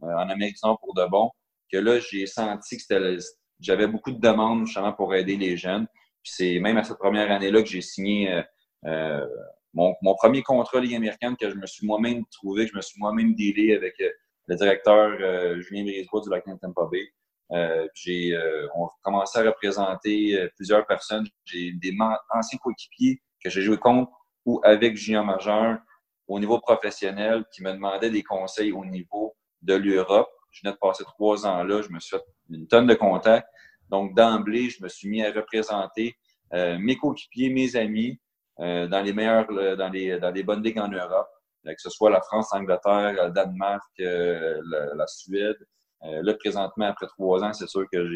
en 0.03 0.29
Amérique 0.29 0.57
du 0.57 0.61
Nord 0.65 0.79
pour 0.81 0.95
de 0.95 1.07
bon, 1.09 1.31
que 1.73 1.79
là, 1.79 1.99
j'ai 1.99 2.27
senti 2.27 2.77
que 2.77 3.19
j'avais 3.61 3.87
beaucoup 3.87 4.13
de 4.13 4.21
demandes 4.21 4.67
justement 4.67 4.93
pour 4.93 5.15
aider 5.15 5.37
les 5.37 5.57
jeunes. 5.57 5.87
Puis 6.23 6.33
c'est 6.37 6.59
même 6.61 6.77
à 6.77 6.85
cette 6.85 6.99
première 6.99 7.31
année-là 7.31 7.63
que 7.63 7.69
j'ai 7.69 7.81
signé 7.81 8.33
euh, 8.33 8.43
euh 8.87 9.27
mon, 9.75 9.95
mon, 10.01 10.15
premier 10.15 10.43
contrat 10.43 10.81
Ligue 10.81 10.95
américaine 10.95 11.37
que 11.37 11.51
je 11.51 11.55
me 11.55 11.67
suis 11.67 11.87
moi-même 11.87 12.25
trouvé, 12.33 12.65
que 12.65 12.71
je 12.71 12.77
me 12.77 12.81
suis 12.81 12.99
moi-même 12.99 13.35
dealé 13.35 13.75
avec 13.75 14.01
euh, 14.01 14.09
le 14.47 14.57
directeur 14.57 15.19
euh, 15.21 15.61
Julien 15.61 15.85
Brisebois 15.85 16.23
du 16.23 16.31
Lightning 16.31 16.59
Tampa 16.59 16.89
Bay. 16.91 17.07
Euh, 17.53 17.87
j'ai 17.95 18.37
on 18.75 18.89
commencé 19.03 19.39
à 19.39 19.43
représenter 19.43 20.49
plusieurs 20.57 20.87
personnes. 20.87 21.27
J'ai 21.45 21.73
des 21.73 21.97
anciens 22.31 22.59
coéquipiers 22.59 23.23
que 23.43 23.51
j'ai 23.51 23.63
joué 23.63 23.77
contre 23.79 24.11
ou 24.45 24.61
avec 24.65 24.97
Junior 24.97 25.25
Majeur 25.25 25.79
au 26.29 26.39
niveau 26.39 26.59
professionnel 26.61 27.45
qui 27.53 27.63
me 27.63 27.73
demandaient 27.73 28.11
des 28.11 28.23
conseils 28.23 28.73
au 28.73 28.85
niveau 28.85 29.37
de 29.63 29.75
l'Europe. 29.75 30.29
Je 30.51 30.63
venais 30.63 30.73
de 30.73 30.79
passer 30.79 31.05
trois 31.05 31.47
ans 31.47 31.63
là, 31.63 31.83
je 31.83 31.91
me 31.91 32.01
suis 32.01 32.17
fait 32.17 32.25
une 32.51 32.67
tonne 32.67 32.87
de 32.87 32.95
contacts. 32.95 33.49
Donc, 33.89 34.15
d'emblée, 34.15 34.71
je 34.71 34.83
me 34.83 34.89
suis 34.89 35.09
mis 35.09 35.23
à 35.23 35.31
représenter 35.31 36.17
euh, 36.53 36.79
mes 36.79 36.97
coéquipiers, 36.97 37.51
mes 37.51 37.77
amis 37.77 38.19
euh, 38.61 38.87
dans 38.87 39.03
les 39.03 39.13
meilleurs, 39.13 39.47
dans 39.49 39.89
les, 39.89 40.19
dans 40.19 40.31
les 40.31 40.43
bonnes 40.43 40.63
ligues 40.63 40.79
en 40.79 40.89
Europe, 40.89 41.29
euh, 41.67 41.75
que 41.75 41.81
ce 41.81 41.91
soit 41.91 42.11
la 42.11 42.21
France, 42.21 42.49
l'Angleterre, 42.53 43.13
le 43.13 43.31
Danemark, 43.31 43.85
la, 43.99 45.07
Suède. 45.07 45.59
Là, 46.03 46.35
présentement, 46.35 46.87
après 46.87 47.07
trois 47.07 47.43
ans, 47.43 47.53
c'est 47.53 47.69
sûr 47.69 47.85
que 47.93 48.07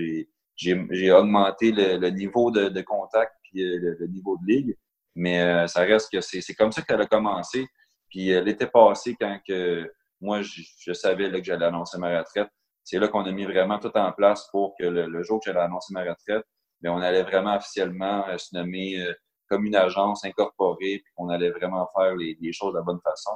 j'ai 0.56 1.12
augmenté 1.12 1.72
le, 1.72 2.08
niveau 2.10 2.50
de, 2.50 2.68
de 2.68 2.80
contact 2.82 3.32
puis 3.42 3.62
le, 3.62 4.06
niveau 4.06 4.36
de 4.38 4.52
ligue. 4.52 4.76
Mais 5.16 5.66
ça 5.66 5.80
reste 5.80 6.12
que 6.12 6.20
c'est 6.20 6.54
comme 6.54 6.72
ça 6.72 6.82
qu'elle 6.82 7.00
a 7.00 7.06
commencé. 7.06 7.66
Puis 8.08 8.26
l'été 8.42 8.66
passé, 8.66 9.16
quand 9.18 9.38
que 9.46 9.90
moi, 10.20 10.42
je, 10.42 10.62
je 10.78 10.92
savais 10.92 11.28
là, 11.28 11.38
que 11.38 11.44
j'allais 11.44 11.66
annoncer 11.66 11.98
ma 11.98 12.18
retraite, 12.18 12.48
c'est 12.84 12.98
là 12.98 13.08
qu'on 13.08 13.24
a 13.24 13.30
mis 13.32 13.44
vraiment 13.44 13.78
tout 13.78 13.96
en 13.96 14.12
place 14.12 14.48
pour 14.50 14.74
que 14.78 14.84
le, 14.84 15.22
jour 15.22 15.40
que 15.40 15.46
j'allais 15.46 15.64
annoncer 15.64 15.92
ma 15.92 16.00
retraite, 16.02 16.44
bien, 16.80 16.92
on 16.92 17.00
allait 17.00 17.22
vraiment 17.22 17.56
officiellement 17.56 18.26
euh, 18.28 18.38
se 18.38 18.56
nommer 18.56 19.00
euh, 19.00 19.12
comme 19.48 19.64
une 19.64 19.76
agence 19.76 20.24
incorporée, 20.24 21.00
puis 21.04 21.12
qu'on 21.16 21.28
allait 21.28 21.50
vraiment 21.50 21.88
faire 21.96 22.16
les, 22.16 22.52
choses 22.52 22.72
de 22.72 22.78
la 22.78 22.84
bonne 22.84 23.00
façon. 23.02 23.32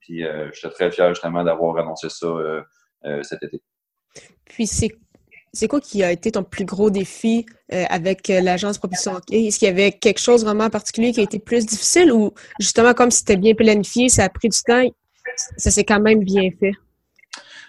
Puis 0.00 0.24
euh, 0.24 0.50
j'étais 0.52 0.70
très 0.70 0.90
fier 0.90 1.08
justement 1.10 1.44
d'avoir 1.44 1.76
annoncé 1.78 2.08
ça 2.08 2.28
cet 3.22 3.42
été. 3.42 3.62
Puis 4.44 4.66
c'est 4.66 5.68
quoi 5.68 5.80
qui 5.80 6.02
a 6.02 6.12
été 6.12 6.32
ton 6.32 6.42
plus 6.42 6.64
gros 6.64 6.90
défi 6.90 7.46
avec 7.70 8.28
l'agence 8.28 8.78
Propulsion 8.78 9.20
Est-ce 9.30 9.58
qu'il 9.58 9.68
y 9.68 9.70
avait 9.70 9.92
quelque 9.92 10.20
chose 10.20 10.44
vraiment 10.44 10.70
particulier 10.70 11.12
qui 11.12 11.20
a 11.20 11.24
été 11.24 11.38
plus 11.38 11.66
difficile 11.66 12.12
ou 12.12 12.32
justement 12.60 12.94
comme 12.94 13.10
c'était 13.10 13.36
bien 13.36 13.54
planifié, 13.54 14.08
ça 14.08 14.24
a 14.24 14.28
pris 14.28 14.48
du 14.48 14.58
temps, 14.60 14.84
ça 15.56 15.70
s'est 15.70 15.84
quand 15.84 16.00
même 16.00 16.22
bien 16.22 16.50
fait? 16.60 16.72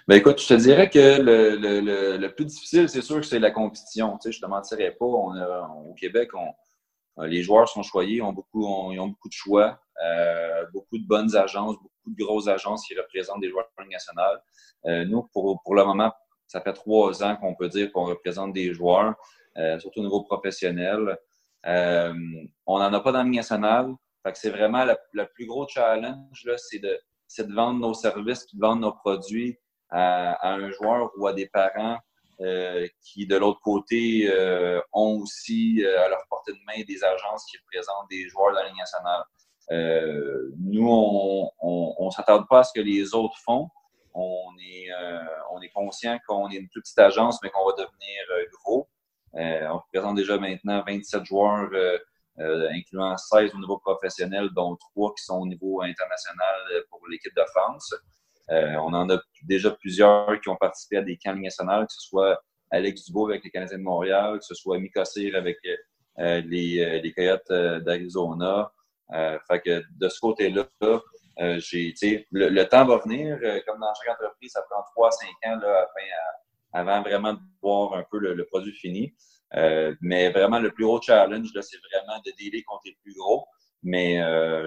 Ben 0.07 0.15
écoute, 0.15 0.41
je 0.41 0.47
te 0.47 0.53
dirais 0.53 0.89
que 0.89 1.19
le, 1.21 1.57
le, 1.57 2.17
le, 2.17 2.33
plus 2.33 2.45
difficile, 2.45 2.87
c'est 2.87 3.01
sûr 3.01 3.19
que 3.19 3.25
c'est 3.25 3.39
la 3.39 3.51
compétition. 3.51 4.17
Tu 4.17 4.29
sais, 4.29 4.31
je 4.31 4.39
te 4.39 4.45
mentirais 4.45 4.91
pas. 4.91 5.05
On 5.05 5.89
au 5.89 5.93
Québec, 5.95 6.29
on, 6.33 7.25
les 7.25 7.43
joueurs 7.43 7.67
sont 7.67 7.83
choyés, 7.83 8.21
ont 8.21 8.33
beaucoup, 8.33 8.91
ils 8.91 8.99
ont 8.99 9.07
beaucoup 9.07 9.27
de 9.27 9.33
choix, 9.33 9.79
euh, 10.05 10.65
beaucoup 10.73 10.97
de 10.97 11.05
bonnes 11.05 11.35
agences, 11.35 11.75
beaucoup 11.75 12.11
de 12.11 12.23
grosses 12.23 12.47
agences 12.47 12.85
qui 12.87 12.97
représentent 12.97 13.41
des 13.41 13.49
joueurs 13.49 13.69
nationales. 13.91 14.41
Euh, 14.85 15.05
nous, 15.05 15.23
pour, 15.33 15.61
pour 15.63 15.75
le 15.75 15.83
moment, 15.83 16.13
ça 16.47 16.61
fait 16.61 16.73
trois 16.73 17.23
ans 17.23 17.35
qu'on 17.35 17.55
peut 17.55 17.69
dire 17.69 17.91
qu'on 17.91 18.05
représente 18.05 18.53
des 18.53 18.73
joueurs, 18.73 19.15
euh, 19.57 19.79
surtout 19.79 19.99
au 19.99 20.03
niveau 20.03 20.23
professionnel. 20.23 21.17
Euh, 21.65 22.13
on 22.65 22.79
n'en 22.79 22.93
a 22.93 22.99
pas 22.99 23.11
dans 23.11 23.23
le 23.23 23.29
national. 23.29 23.93
Fait 24.23 24.31
que 24.31 24.37
c'est 24.37 24.49
vraiment 24.49 24.85
le 24.85 25.25
plus 25.33 25.45
gros 25.45 25.67
challenge, 25.67 26.43
là, 26.45 26.57
c'est 26.57 26.79
de, 26.79 26.97
de 27.39 27.53
vendre 27.53 27.79
nos 27.79 27.93
services, 27.93 28.47
de 28.53 28.59
vendre 28.59 28.81
nos 28.81 28.93
produits 28.93 29.57
à, 29.89 30.49
un 30.49 30.71
joueur 30.71 31.11
ou 31.17 31.27
à 31.27 31.33
des 31.33 31.47
parents 31.47 31.97
euh, 32.41 32.87
qui, 33.01 33.25
de 33.25 33.35
l'autre 33.35 33.61
côté, 33.61 34.29
euh, 34.29 34.79
ont 34.93 35.21
aussi 35.21 35.83
euh, 35.83 36.05
à 36.05 36.09
leur 36.09 36.21
portée 36.29 36.53
de 36.53 36.59
main 36.67 36.83
des 36.87 37.03
agences 37.03 37.45
qui 37.45 37.57
représentent 37.57 38.09
des 38.09 38.27
joueurs 38.29 38.51
de 38.51 38.57
la 38.57 38.67
Ligue 38.67 38.77
nationale. 38.77 39.23
nous, 40.59 40.87
on 40.87 42.05
ne 42.05 42.11
s'attarde 42.11 42.45
pas 42.47 42.59
à 42.59 42.63
ce 42.63 42.73
que 42.73 42.81
les 42.81 43.13
autres 43.13 43.37
font. 43.43 43.69
On 44.19 44.51
est, 44.59 44.87
on 45.51 45.61
est 45.61 45.69
conscient 45.69 46.17
qu'on 46.27 46.49
est 46.49 46.55
une 46.55 46.67
plus 46.69 46.81
petite 46.81 46.97
agence, 46.97 47.39
mais 47.43 47.51
qu'on 47.51 47.65
va 47.65 47.73
devenir 47.73 48.47
gros. 48.51 48.89
on 49.33 49.77
représente 49.77 50.15
déjà 50.15 50.39
maintenant 50.39 50.83
27 50.87 51.23
joueurs, 51.23 51.69
incluant 52.39 53.15
16 53.15 53.53
au 53.53 53.59
niveau 53.59 53.77
professionnel, 53.77 54.49
dont 54.55 54.75
3 54.75 55.13
qui 55.15 55.23
sont 55.23 55.39
au 55.39 55.45
niveau 55.45 55.83
international 55.83 56.55
pour 56.89 57.07
l'équipe 57.07 57.35
de 57.35 57.43
France. 57.55 57.93
on 58.49 58.91
en 58.93 59.07
a 59.11 59.19
déjà 59.43 59.69
plusieurs 59.69 60.41
qui 60.41 60.49
ont 60.49 60.55
participé 60.55 60.97
à 60.97 61.03
des 61.03 61.17
camps 61.17 61.35
nationales, 61.35 61.85
que 61.85 61.93
ce 61.93 62.01
soit 62.01 62.41
Alex 62.71 63.05
Dubois 63.05 63.29
avec 63.29 63.43
les 63.43 63.51
Canadiens 63.51 63.77
de 63.77 63.83
Montréal, 63.83 64.39
que 64.39 64.45
ce 64.45 64.55
soit 64.55 64.79
Mika 64.79 65.03
avec 65.35 65.57
les, 66.17 67.01
les 67.01 67.13
Coyotes 67.15 67.51
d'Arizona. 67.83 68.71
fait 69.11 69.61
que 69.63 69.83
de 69.91 70.09
ce 70.09 70.19
côté-là, 70.19 70.65
euh, 71.39 71.59
le, 72.31 72.49
le, 72.49 72.65
temps 72.67 72.85
va 72.85 72.97
venir. 72.97 73.37
Euh, 73.43 73.59
comme 73.67 73.79
dans 73.79 73.93
chaque 73.93 74.13
entreprise, 74.13 74.51
ça 74.51 74.61
prend 74.69 74.83
3 74.95 75.11
5 75.11 75.27
ans 75.45 75.59
là, 75.61 75.87
avant 76.73 77.01
vraiment 77.01 77.33
de 77.33 77.39
voir 77.61 77.93
un 77.93 78.03
peu 78.09 78.17
le, 78.19 78.45
produit 78.45 78.73
fini. 78.73 79.15
Euh, 79.55 79.95
mais 80.01 80.29
vraiment, 80.29 80.59
le 80.59 80.71
plus 80.71 80.85
gros 80.85 81.01
challenge, 81.01 81.49
c'est 81.53 81.77
vraiment 81.91 82.19
de 82.25 82.31
dealer 82.37 82.63
contre 82.63 82.83
les 82.85 82.97
plus 83.03 83.13
gros. 83.13 83.47
Mais 83.83 84.15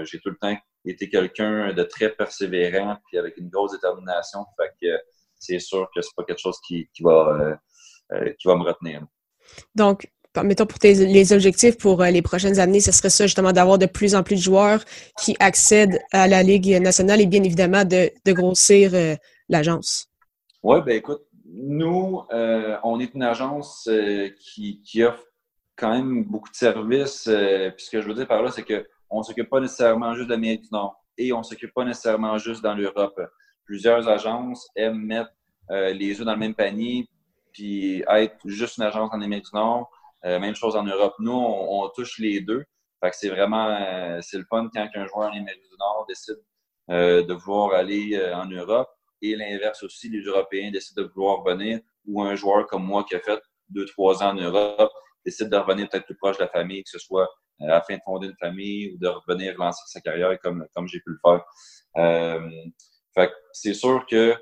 j'ai 0.05 0.21
tout 0.21 0.31
le 0.31 0.37
temps 0.37 0.57
été 0.85 1.09
quelqu'un 1.09 1.73
de 1.73 1.83
très 1.83 2.11
persévérant 2.11 2.97
puis 3.07 3.19
avec 3.19 3.37
une 3.37 3.49
grosse 3.49 3.73
détermination. 3.73 4.47
Fait 4.57 4.71
que 4.81 5.03
c'est 5.39 5.59
sûr 5.59 5.91
que 5.95 6.01
c'est 6.01 6.15
pas 6.17 6.25
quelque 6.25 6.41
chose 6.41 6.59
qui, 6.67 6.89
qui 6.95 7.03
va, 7.03 7.59
qui 8.39 8.47
va 8.47 8.55
me 8.55 8.63
retenir. 8.63 9.03
Donc, 9.75 10.09
mettons 10.45 10.67
pour 10.67 10.79
les 10.83 11.33
objectifs 11.33 11.77
pour 11.77 12.03
euh, 12.03 12.11
les 12.11 12.23
prochaines 12.23 12.61
années, 12.61 12.81
ce 12.81 12.93
serait 12.93 13.11
ça 13.11 13.27
justement 13.27 13.53
d'avoir 13.53 13.79
de 13.79 13.87
plus 13.87 14.15
en 14.15 14.23
plus 14.23 14.37
de 14.37 14.41
joueurs 14.41 14.85
qui 15.21 15.37
accèdent 15.41 16.01
à 16.13 16.29
la 16.29 16.43
Ligue 16.43 16.81
nationale 16.81 17.21
et 17.21 17.27
bien 17.27 17.43
évidemment 17.43 17.85
de, 17.85 18.11
grossir 18.33 18.93
euh, 18.95 19.17
l'agence. 19.49 20.07
Oui, 20.63 20.79
ben 20.87 20.97
écoute, 20.97 21.23
nous, 21.45 22.23
euh, 22.33 22.77
on 22.85 23.01
est 23.01 23.13
une 23.15 23.25
agence 23.25 23.89
qui, 24.39 25.03
offre 25.03 25.25
quand 25.77 25.91
même 25.91 26.25
beaucoup 26.25 26.51
de 26.51 26.55
services. 26.55 27.25
puis 27.25 27.85
ce 27.85 27.91
que 27.91 28.01
je 28.01 28.07
veux 28.07 28.15
dire 28.15 28.29
par 28.29 28.43
là, 28.43 28.51
c'est 28.51 28.63
qu'on 28.63 29.19
ne 29.19 29.23
s'occupe 29.23 29.49
pas 29.49 29.61
nécessairement 29.61 30.15
juste 30.15 30.29
de 30.29 30.35
l'Amérique 30.35 30.63
du 30.63 30.69
Nord 30.71 31.03
et 31.19 31.33
on 31.33 31.39
ne 31.39 31.43
s'occupe 31.43 31.73
pas 31.75 31.85
nécessairement 31.85 32.39
juste 32.39 32.63
dans 32.63 32.75
l'Europe. 32.75 33.21
Plusieurs 33.65 34.07
agences 34.09 34.69
aiment 34.77 35.01
mettre 35.01 35.31
les 35.71 36.21
œufs 36.21 36.27
dans 36.27 36.35
le 36.35 36.39
même 36.39 36.55
panier 36.55 37.09
puis 37.53 38.05
être 38.09 38.37
juste 38.45 38.77
une 38.77 38.85
agence 38.85 39.11
en 39.13 39.21
Amérique 39.21 39.47
du 39.47 39.55
Nord 39.55 39.91
même 40.25 40.55
chose 40.55 40.77
en 40.77 40.85
Europe. 40.85 41.15
Nous, 41.19 41.33
on, 41.33 41.89
touche 41.91 42.19
les 42.19 42.41
deux. 42.41 42.65
Fait 43.03 43.11
que 43.11 43.17
c'est 43.17 43.31
vraiment 43.31 43.69
euh, 43.69 44.19
c'est 44.21 44.37
le 44.37 44.45
fun 44.45 44.69
quand 44.75 44.87
un 44.95 45.07
joueur 45.07 45.31
en 45.31 45.33
Amérique 45.33 45.63
du 45.63 45.77
Nord 45.79 46.05
décide 46.07 46.43
euh, 46.91 47.23
de 47.23 47.33
vouloir 47.33 47.73
aller 47.73 48.21
en 48.35 48.47
Europe 48.47 48.91
et 49.23 49.37
l'inverse 49.37 49.83
aussi, 49.83 50.09
les 50.09 50.23
Européens 50.23 50.71
décident 50.71 51.03
de 51.03 51.09
vouloir 51.09 51.43
venir 51.45 51.81
ou 52.07 52.23
un 52.23 52.35
joueur 52.35 52.67
comme 52.67 52.85
moi 52.85 53.05
qui 53.05 53.15
a 53.15 53.21
fait 53.21 53.41
deux, 53.69 53.87
trois 53.87 54.23
ans 54.23 54.31
en 54.31 54.35
Europe 54.35 54.93
décide 55.25 55.49
de 55.49 55.57
revenir 55.57 55.89
peut-être 55.89 56.07
plus 56.07 56.17
proche 56.17 56.39
de 56.39 56.43
la 56.43 56.49
famille, 56.49 56.83
que 56.83 56.91
ce 56.91 56.99
soit 56.99 57.29
afin 57.69 57.97
de 57.97 58.01
fonder 58.05 58.29
une 58.29 58.37
famille 58.37 58.93
ou 58.93 58.99
de 58.99 59.09
revenir 59.09 59.55
lancer 59.59 59.83
sa 59.87 60.01
carrière 60.01 60.39
comme, 60.41 60.67
comme 60.75 60.89
j'ai 60.89 61.01
pu 61.01 61.11
le 61.11 61.19
faire. 61.23 61.45
Euh, 61.97 62.51
fait 63.15 63.33
c'est 63.53 63.75
sûr 63.75 64.07
que 64.09 64.35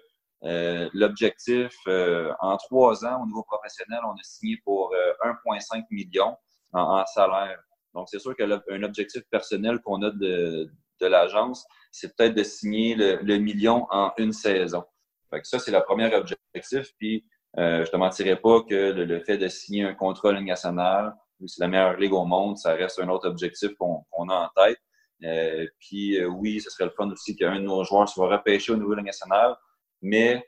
euh, 0.45 0.89
l'objectif, 0.93 1.75
euh, 1.89 2.33
en 2.41 2.57
trois 2.57 3.05
ans, 3.05 3.23
au 3.23 3.27
niveau 3.27 3.43
professionnel, 3.43 4.01
on 4.05 4.13
a 4.13 4.23
signé 4.23 4.57
pour 4.65 4.93
1,5 5.25 5.79
euh, 5.79 5.83
million 5.91 6.37
en, 6.73 7.05
salaire. 7.07 7.59
Donc, 7.95 8.09
c'est 8.09 8.21
sûr 8.21 8.37
qu'un 8.37 8.83
objectif 8.83 9.23
personnel 9.31 9.81
qu'on 9.81 10.03
a 10.03 10.11
de, 10.11 10.71
de 11.01 11.07
l'agence, 11.07 11.67
c'est 11.91 12.15
peut-être 12.15 12.35
de 12.35 12.45
signer 12.45 12.95
le, 12.95 13.39
million 13.39 13.87
en 13.91 14.13
une 14.19 14.33
saison. 14.33 14.85
Fait 15.31 15.41
que 15.41 15.49
ça, 15.49 15.59
c'est 15.59 15.73
le 15.73 15.83
premier 15.83 16.15
objectif. 16.15 16.93
Puis, 16.99 17.25
euh, 17.59 17.85
je 17.85 17.91
te 17.91 17.97
mentirais 17.97 18.37
pas 18.37 18.63
que 18.63 18.93
le, 18.93 19.21
fait 19.21 19.39
de 19.39 19.49
signer 19.49 19.85
un 19.85 19.95
contrat 19.95 20.33
Ligue 20.33 20.47
nationale, 20.47 21.15
c'est 21.47 21.61
la 21.61 21.69
meilleure 21.69 21.97
ligue 21.97 22.13
au 22.13 22.25
monde, 22.25 22.59
ça 22.59 22.75
reste 22.75 22.99
un 23.01 23.09
autre 23.09 23.29
objectif 23.29 23.71
qu'on 23.77 24.29
a 24.29 24.35
en 24.35 24.49
tête. 24.55 24.79
Euh, 25.25 25.67
puis, 25.81 26.25
oui, 26.25 26.61
ce 26.61 26.71
serait 26.71 26.85
le 26.85 26.91
fun 26.91 27.11
aussi 27.11 27.35
qu'un 27.35 27.57
de 27.57 27.65
nos 27.65 27.83
joueurs 27.83 28.09
soit 28.09 28.29
repêché 28.29 28.73
au 28.73 28.77
niveau 28.77 28.95
nationale. 28.95 29.57
Mais 30.03 30.43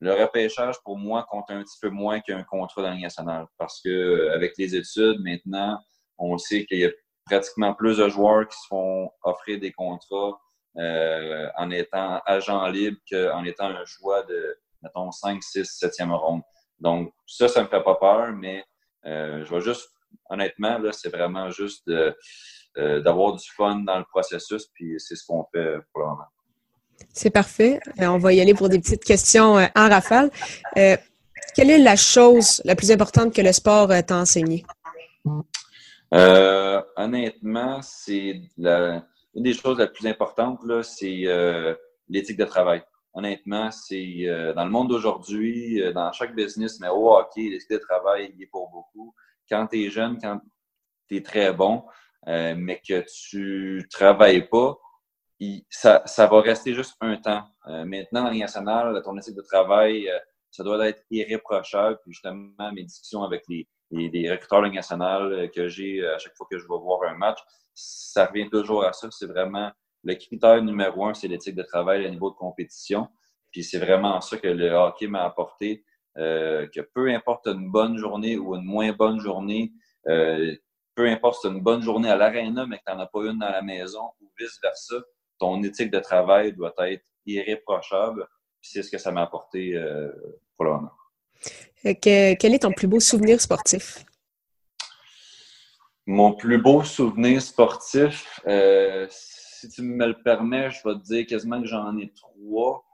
le 0.00 0.12
repêchage, 0.12 0.76
pour 0.84 0.98
moi, 0.98 1.26
compte 1.28 1.50
un 1.50 1.62
petit 1.62 1.78
peu 1.80 1.88
moins 1.88 2.20
qu'un 2.20 2.42
contrat 2.42 2.82
dans. 2.82 3.46
Parce 3.56 3.80
que 3.80 3.88
euh, 3.88 4.34
avec 4.34 4.54
les 4.58 4.74
études, 4.74 5.20
maintenant, 5.20 5.78
on 6.18 6.36
sait 6.38 6.66
qu'il 6.66 6.78
y 6.80 6.84
a 6.84 6.90
pratiquement 7.24 7.74
plus 7.74 7.98
de 7.98 8.08
joueurs 8.08 8.46
qui 8.46 8.56
se 8.58 8.66
font 8.68 9.10
offrir 9.22 9.58
des 9.58 9.72
contrats 9.72 10.38
euh, 10.76 11.48
en 11.56 11.70
étant 11.70 12.20
agent 12.26 12.66
libre 12.68 12.98
qu'en 13.10 13.44
étant 13.44 13.66
un 13.66 13.84
choix 13.86 14.22
de, 14.24 14.58
mettons, 14.82 15.10
5, 15.10 15.42
6, 15.42 15.62
7e 15.82 16.12
ronde. 16.12 16.42
Donc, 16.78 17.12
ça, 17.26 17.48
ça 17.48 17.62
me 17.62 17.68
fait 17.68 17.82
pas 17.82 17.94
peur, 17.94 18.32
mais 18.32 18.64
euh, 19.06 19.44
je 19.44 19.48
vois 19.48 19.60
juste, 19.60 19.90
honnêtement, 20.28 20.78
là, 20.78 20.92
c'est 20.92 21.08
vraiment 21.08 21.50
juste 21.50 21.90
d'avoir 22.76 23.34
du 23.34 23.48
fun 23.56 23.76
dans 23.76 23.98
le 23.98 24.04
processus, 24.04 24.66
puis 24.74 24.96
c'est 24.98 25.16
ce 25.16 25.24
qu'on 25.24 25.46
fait 25.52 25.78
pour 25.92 26.02
le 26.02 26.08
moment. 26.08 26.26
C'est 27.16 27.30
parfait. 27.30 27.80
Euh, 28.00 28.06
on 28.08 28.18
va 28.18 28.34
y 28.34 28.42
aller 28.42 28.52
pour 28.52 28.68
des 28.68 28.78
petites 28.78 29.02
questions 29.02 29.56
euh, 29.56 29.64
en 29.74 29.88
rafale. 29.88 30.30
Euh, 30.76 30.98
quelle 31.54 31.70
est 31.70 31.78
la 31.78 31.96
chose 31.96 32.60
la 32.66 32.76
plus 32.76 32.90
importante 32.90 33.34
que 33.34 33.40
le 33.40 33.52
sport 33.52 33.88
t'a 34.06 34.16
enseigné? 34.16 34.64
honnêtement, 36.12 37.80
c'est 37.82 38.40
une 38.58 39.02
des 39.34 39.54
choses 39.54 39.78
les 39.78 39.88
plus 39.88 40.06
importantes, 40.06 40.60
c'est 40.82 41.24
l'éthique 42.08 42.38
de 42.38 42.44
travail. 42.44 42.82
Honnêtement, 43.14 43.70
c'est 43.70 44.26
dans 44.54 44.64
le 44.64 44.70
monde 44.70 44.88
d'aujourd'hui, 44.88 45.82
dans 45.94 46.12
chaque 46.12 46.34
business, 46.34 46.78
mais 46.80 46.88
au 46.88 47.10
hockey, 47.10 47.48
l'éthique 47.50 47.70
de 47.70 47.78
travail 47.78 48.32
il 48.34 48.42
est 48.42 48.46
pour 48.46 48.70
beaucoup. 48.70 49.14
Quand 49.50 49.66
tu 49.66 49.84
es 49.84 49.90
jeune, 49.90 50.18
quand 50.20 50.40
tu 51.08 51.16
es 51.16 51.22
très 51.22 51.52
bon, 51.52 51.84
mais 52.26 52.80
que 52.86 53.04
tu 53.28 53.86
travailles 53.90 54.48
pas, 54.48 54.78
ça, 55.70 56.02
ça, 56.06 56.26
va 56.26 56.40
rester 56.40 56.74
juste 56.74 56.96
un 57.00 57.16
temps. 57.16 57.44
Euh, 57.68 57.84
maintenant, 57.84 58.24
dans 58.24 58.32
nationale, 58.32 59.00
ton 59.04 59.16
éthique 59.18 59.36
de 59.36 59.42
travail, 59.42 60.08
euh, 60.08 60.18
ça 60.50 60.64
doit 60.64 60.88
être 60.88 61.02
irréprochable. 61.10 61.98
Puis 62.02 62.12
justement, 62.12 62.72
mes 62.72 62.84
discussions 62.84 63.22
avec 63.22 63.42
les, 63.48 63.68
les, 63.90 64.30
recruteurs 64.30 64.62
de 64.62 64.68
nationale 64.68 65.32
euh, 65.32 65.48
que 65.48 65.68
j'ai 65.68 66.06
à 66.06 66.18
chaque 66.18 66.34
fois 66.36 66.46
que 66.50 66.58
je 66.58 66.64
vais 66.64 66.78
voir 66.78 67.02
un 67.08 67.14
match, 67.14 67.38
ça 67.74 68.26
revient 68.26 68.48
toujours 68.48 68.84
à 68.84 68.92
ça. 68.92 69.08
C'est 69.10 69.26
vraiment 69.26 69.70
le 70.04 70.14
critère 70.14 70.62
numéro 70.62 71.06
un, 71.06 71.14
c'est 71.14 71.28
l'éthique 71.28 71.56
de 71.56 71.62
travail, 71.62 72.02
le 72.02 72.10
niveau 72.10 72.30
de 72.30 72.36
compétition. 72.36 73.08
Puis 73.50 73.64
c'est 73.64 73.78
vraiment 73.78 74.20
ça 74.20 74.38
que 74.38 74.48
le 74.48 74.70
hockey 74.70 75.06
m'a 75.06 75.24
apporté. 75.24 75.84
que 76.16 76.80
peu 76.94 77.08
importe 77.10 77.46
une 77.48 77.70
bonne 77.70 77.98
journée 77.98 78.38
ou 78.38 78.54
une 78.54 78.64
moins 78.64 78.92
bonne 78.92 79.20
journée, 79.20 79.72
peu 80.04 81.06
importe 81.08 81.40
si 81.42 81.48
une 81.48 81.60
bonne 81.60 81.82
journée 81.82 82.10
à 82.10 82.16
l'aréna, 82.16 82.66
mais 82.66 82.78
que 82.78 82.84
tu 82.86 82.92
n'en 82.92 83.00
as 83.00 83.06
pas 83.06 83.20
une 83.24 83.38
dans 83.38 83.50
la 83.50 83.62
maison 83.62 84.10
ou 84.20 84.30
vice-versa, 84.38 84.96
ton 85.38 85.62
éthique 85.62 85.90
de 85.90 85.98
travail 85.98 86.52
doit 86.52 86.74
être 86.78 87.04
irréprochable. 87.26 88.26
C'est 88.60 88.82
ce 88.82 88.90
que 88.90 88.98
ça 88.98 89.12
m'a 89.12 89.22
apporté 89.22 89.74
euh, 89.76 90.10
pour 90.56 90.64
le 90.64 90.72
moment. 90.72 90.92
quel 91.82 92.54
est 92.54 92.62
ton 92.62 92.72
plus 92.72 92.86
beau 92.86 93.00
souvenir 93.00 93.40
sportif? 93.40 94.04
Mon 96.06 96.34
plus 96.34 96.58
beau 96.58 96.84
souvenir 96.84 97.42
sportif, 97.42 98.40
euh, 98.46 99.06
si 99.10 99.68
tu 99.68 99.82
me 99.82 100.06
le 100.06 100.22
permets, 100.22 100.70
je 100.70 100.88
vais 100.88 100.94
te 100.94 101.02
dire 101.02 101.26
quasiment 101.26 101.60
que 101.60 101.66
j'en 101.66 101.96
ai 101.98 102.12
trois. 102.14 102.84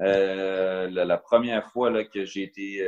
Euh, 0.00 0.88
la, 0.90 1.16
première 1.16 1.70
fois 1.70 1.90
là, 1.90 2.04
que 2.04 2.24
j'ai 2.24 2.42
été 2.42 2.84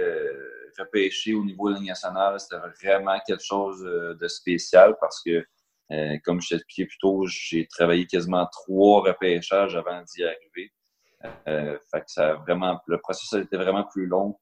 repêché 0.78 1.32
au 1.32 1.44
niveau 1.44 1.70
national, 1.78 2.38
c'était 2.40 2.56
vraiment 2.82 3.18
quelque 3.26 3.44
chose 3.44 3.80
de 3.82 4.28
spécial 4.28 4.96
parce 5.00 5.22
que 5.22 5.44
euh, 5.92 6.16
comme 6.24 6.40
je 6.40 6.48
t'expliquais 6.50 6.86
plus 6.86 6.98
tôt, 6.98 7.24
j'ai 7.26 7.66
travaillé 7.66 8.06
quasiment 8.06 8.46
trois 8.52 9.02
repêchages 9.02 9.76
avant 9.76 10.02
d'y 10.02 10.24
arriver. 10.24 10.72
Euh, 11.48 11.78
fait 11.90 12.00
que 12.00 12.10
ça 12.10 12.30
a 12.30 12.34
vraiment, 12.34 12.80
le 12.86 12.98
processus 12.98 13.32
a 13.34 13.40
été 13.40 13.56
vraiment 13.56 13.84
plus 13.84 14.06
long 14.06 14.38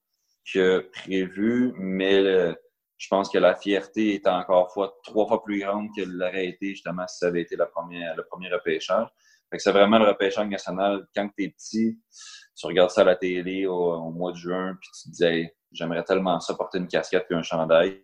que 0.53 0.89
prévu, 0.93 1.73
mais 1.77 2.55
je 2.97 3.07
pense 3.09 3.29
que 3.29 3.37
la 3.37 3.55
fierté 3.55 4.15
est 4.15 4.27
encore 4.27 4.71
fois, 4.71 4.97
trois 5.03 5.27
fois 5.27 5.43
plus 5.43 5.59
grande 5.59 5.89
qu'elle 5.95 6.11
l'aurait 6.11 6.47
été 6.47 6.69
justement 6.69 7.07
si 7.07 7.19
ça 7.19 7.27
avait 7.27 7.41
été 7.41 7.55
la 7.55 7.67
première, 7.67 8.15
le 8.15 8.23
premier 8.23 8.49
repêchage. 8.49 9.07
Fait 9.49 9.57
que 9.57 9.63
c'est 9.63 9.71
vraiment 9.71 9.99
le 9.99 10.07
repêchage 10.07 10.47
national. 10.47 11.07
Quand 11.15 11.29
tu 11.37 11.45
es 11.45 11.49
petit, 11.49 11.99
tu 12.55 12.65
regardes 12.65 12.89
ça 12.89 13.01
à 13.01 13.05
la 13.05 13.15
télé 13.15 13.65
au, 13.65 14.11
mois 14.11 14.31
de 14.31 14.37
juin, 14.37 14.77
puis 14.81 14.89
tu 14.91 15.09
te 15.09 15.15
dis 15.15 15.49
j'aimerais 15.71 16.03
tellement 16.03 16.39
ça 16.39 16.53
porter 16.55 16.79
une 16.79 16.87
casquette 16.87 17.25
puis 17.27 17.37
un 17.37 17.43
chandail. 17.43 18.01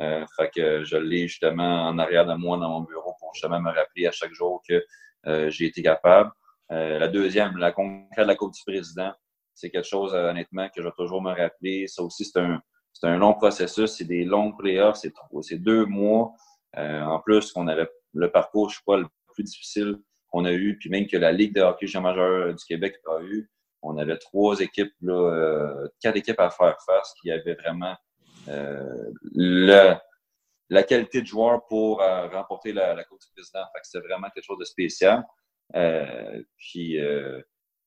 Euh, 0.00 0.24
fait 0.36 0.50
que 0.54 0.84
je 0.84 0.96
l'ai 0.96 1.28
justement 1.28 1.86
en 1.86 1.98
arrière 1.98 2.24
de 2.24 2.34
moi 2.34 2.56
dans 2.56 2.70
mon 2.70 2.80
bureau 2.80 3.14
pour 3.20 3.34
justement 3.34 3.60
me 3.60 3.70
rappeler 3.70 4.06
à 4.06 4.12
chaque 4.12 4.32
jour 4.32 4.62
que 4.66 4.82
euh, 5.26 5.50
j'ai 5.50 5.66
été 5.66 5.82
capable. 5.82 6.30
Euh, 6.72 6.98
la 6.98 7.08
deuxième, 7.08 7.56
la 7.58 7.72
conquête 7.72 8.18
de 8.18 8.22
la 8.22 8.34
Coupe 8.34 8.54
du 8.54 8.62
Président, 8.66 9.12
c'est 9.54 9.70
quelque 9.70 9.86
chose, 9.86 10.14
honnêtement, 10.14 10.68
que 10.68 10.80
je 10.80 10.86
vais 10.86 10.94
toujours 10.96 11.20
me 11.20 11.32
rappeler. 11.32 11.86
Ça 11.86 12.02
aussi, 12.02 12.24
c'est 12.24 12.38
un, 12.38 12.62
c'est 12.94 13.08
un 13.08 13.18
long 13.18 13.34
processus, 13.34 13.90
c'est 13.90 14.04
des 14.04 14.24
longs 14.24 14.52
playoffs, 14.52 14.96
c'est, 14.96 15.12
c'est 15.42 15.58
deux 15.58 15.84
mois. 15.84 16.32
en 16.76 17.18
plus, 17.20 17.52
qu'on 17.52 17.68
avait 17.68 17.88
le 18.14 18.30
parcours, 18.30 18.70
je 18.70 18.76
sais 18.76 18.96
le 18.96 19.06
plus 19.34 19.44
difficile 19.44 19.98
qu'on 20.28 20.44
a 20.44 20.52
eu, 20.52 20.78
puis 20.78 20.88
même 20.88 21.06
que 21.06 21.16
la 21.16 21.32
Ligue 21.32 21.54
de 21.54 21.60
hockey 21.60 21.86
junior 21.86 22.04
majeur 22.04 22.54
du 22.54 22.64
Québec 22.64 22.94
a 23.06 23.20
eu. 23.22 23.50
On 23.82 23.98
avait 23.98 24.16
trois 24.16 24.60
équipes, 24.60 24.92
là, 25.02 25.88
quatre 26.00 26.16
équipes 26.16 26.40
à 26.40 26.50
faire 26.50 26.78
face 26.86 27.12
qui 27.20 27.30
avaient 27.30 27.54
vraiment 27.54 27.96
le, 28.46 29.94
la 30.68 30.82
qualité 30.82 31.22
de 31.22 31.26
joueur 31.26 31.66
pour 31.66 31.98
remporter 31.98 32.72
la, 32.72 32.94
la 32.94 33.04
Coupe 33.04 33.20
du 33.20 33.26
Président. 33.34 33.64
c'est 33.82 34.00
vraiment 34.00 34.28
quelque 34.30 34.44
chose 34.44 34.58
de 34.58 34.64
spécial. 34.64 35.24
puis, 36.56 36.96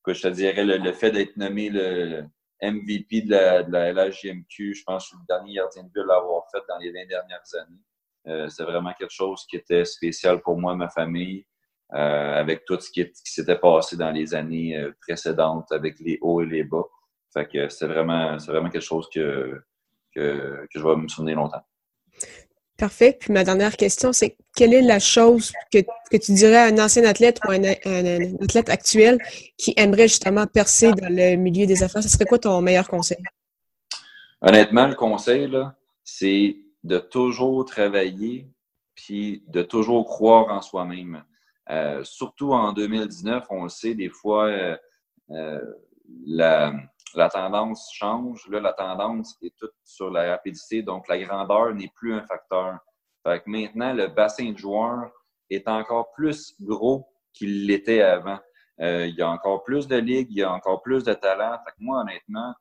que 0.04 0.13
je 0.13 0.22
te 0.22 0.28
dirais, 0.28 0.63
le, 0.63 0.92
fait 0.92 1.12
d'être 1.12 1.38
nommé 1.38 1.70
le, 1.70 2.26
MVP 2.62 3.24
de 3.24 3.32
la, 3.32 3.63
de 3.63 4.12
je 4.12 4.84
pense 4.86 5.04
que 5.04 5.04
je 5.04 5.08
suis 5.08 5.18
le 5.18 5.26
dernier 5.28 5.56
gardien 5.56 5.84
de 5.84 5.89
but 5.89 6.02
à 6.02 6.06
l'avoir 6.06 6.44
fait 6.52 6.62
dans 6.70 6.78
les 6.78 6.92
20 6.92 7.08
dernières 7.08 7.44
années. 7.60 8.50
c'est 8.50 8.63
vraiment 8.63 8.94
quelque 8.94 9.13
chose 9.13 9.46
qui 9.50 9.58
était 9.58 9.86
spécial 9.86 10.42
pour 10.42 10.58
moi 10.58 10.74
et 10.74 10.78
ma 10.78 10.89
famille. 10.89 11.46
Euh, 11.94 12.39
avec 12.39 12.66
tout 12.66 12.80
ce 12.80 12.89
qui, 12.89 13.08
s'était 13.13 13.60
passé 13.60 13.96
dans 13.96 14.10
les 14.10 14.34
années 14.34 14.76
euh, 14.76 14.92
précédentes, 15.02 15.72
avec 15.72 16.00
les 16.00 16.18
hauts 16.22 16.42
et 16.42 16.46
les 16.48 16.63
bas. 16.63 16.86
Fait 17.32 17.48
que 17.48 17.70
c'est 17.70 17.86
vraiment, 17.86 18.39
c'est 18.39 18.52
vraiment 18.52 18.72
quelque 18.72 18.82
chose 18.82 19.08
que, 19.13 19.62
que, 20.15 20.67
je 20.73 20.80
vais 20.80 20.95
me 20.95 21.08
souvenir 21.08 21.38
longtemps. 21.38 21.62
Parfait. 22.78 23.17
Puis 23.19 23.32
ma 23.32 23.43
dernière 23.43 23.78
question, 23.78 24.13
c'est 24.13 24.36
quelle 24.56 24.73
est 24.73 24.82
la 24.82 24.99
chose 24.99 25.54
que, 25.71 25.80
que, 26.12 26.17
tu 26.17 26.34
dirais 26.34 26.58
à 26.58 26.65
un 26.65 26.80
ancien 26.80 27.06
athlète 27.06 27.39
ou 27.47 27.52
à 27.52 27.56
un, 27.56 28.43
athlète 28.43 28.69
actuel 28.69 29.19
qui 29.58 29.73
aimerait 29.78 30.08
justement 30.08 30.47
percer 30.47 30.91
dans 30.91 31.10
le 31.10 31.36
milieu 31.36 31.65
des 31.65 31.84
affaires? 31.84 32.04
Ce 32.04 32.10
serait 32.10 32.26
quoi 32.26 32.39
ton 32.39 32.62
meilleur 32.62 32.88
conseil? 32.88 33.23
Honnêtement, 34.41 34.88
le 34.88 34.95
conseil, 34.95 35.49
c'est 36.04 36.58
de 36.84 36.97
toujours 36.97 37.63
travailler 37.65 38.49
puis 38.95 39.43
de 39.47 39.62
toujours 39.62 40.06
croire 40.06 40.49
en 40.49 40.62
soi-même. 40.62 41.23
Euh, 41.69 42.04
surtout 42.04 42.54
en 42.54 42.73
2019, 42.73 43.45
on 43.49 43.63
le 43.63 43.69
sait, 43.69 43.95
des 43.95 44.10
fois, 44.10 44.47
euh, 44.47 44.78
euh, 45.32 45.62
la, 46.26 46.73
la, 47.15 47.30
tendance 47.30 47.91
change. 47.93 48.47
Là, 48.49 48.60
la 48.60 48.73
tendance 48.73 49.38
est 49.41 49.56
toute 49.58 49.73
sur 49.84 50.10
la 50.10 50.32
rapidité, 50.32 50.82
donc 50.82 51.08
la 51.08 51.17
grandeur 51.19 51.73
n'est 51.73 51.91
plus 51.95 52.13
un 52.13 52.26
facteur. 52.26 52.80
Fait 53.26 53.39
que 53.39 53.49
maintenant, 53.49 53.93
le 53.93 54.08
bassin 54.08 54.52
de 54.52 54.58
joueurs 54.58 55.12
est 55.49 55.67
encore 55.67 56.12
plus 56.13 56.56
gros 56.62 57.08
qu'il 57.34 57.67
l'était 57.67 58.02
avant. 58.02 58.39
il 58.80 59.15
y 59.17 59.21
a 59.21 59.30
encore 59.30 59.63
plus 59.63 59.88
de 59.88 59.97
ligues, 59.97 60.28
il 60.32 60.38
y 60.38 60.43
a 60.43 60.52
encore 60.52 60.82
plus 60.82 61.04
de 61.04 61.13
talent. 61.13 61.58
Fait 61.65 61.71
que 61.71 61.78
moi, 61.80 62.02
honnêtement, 62.02 62.54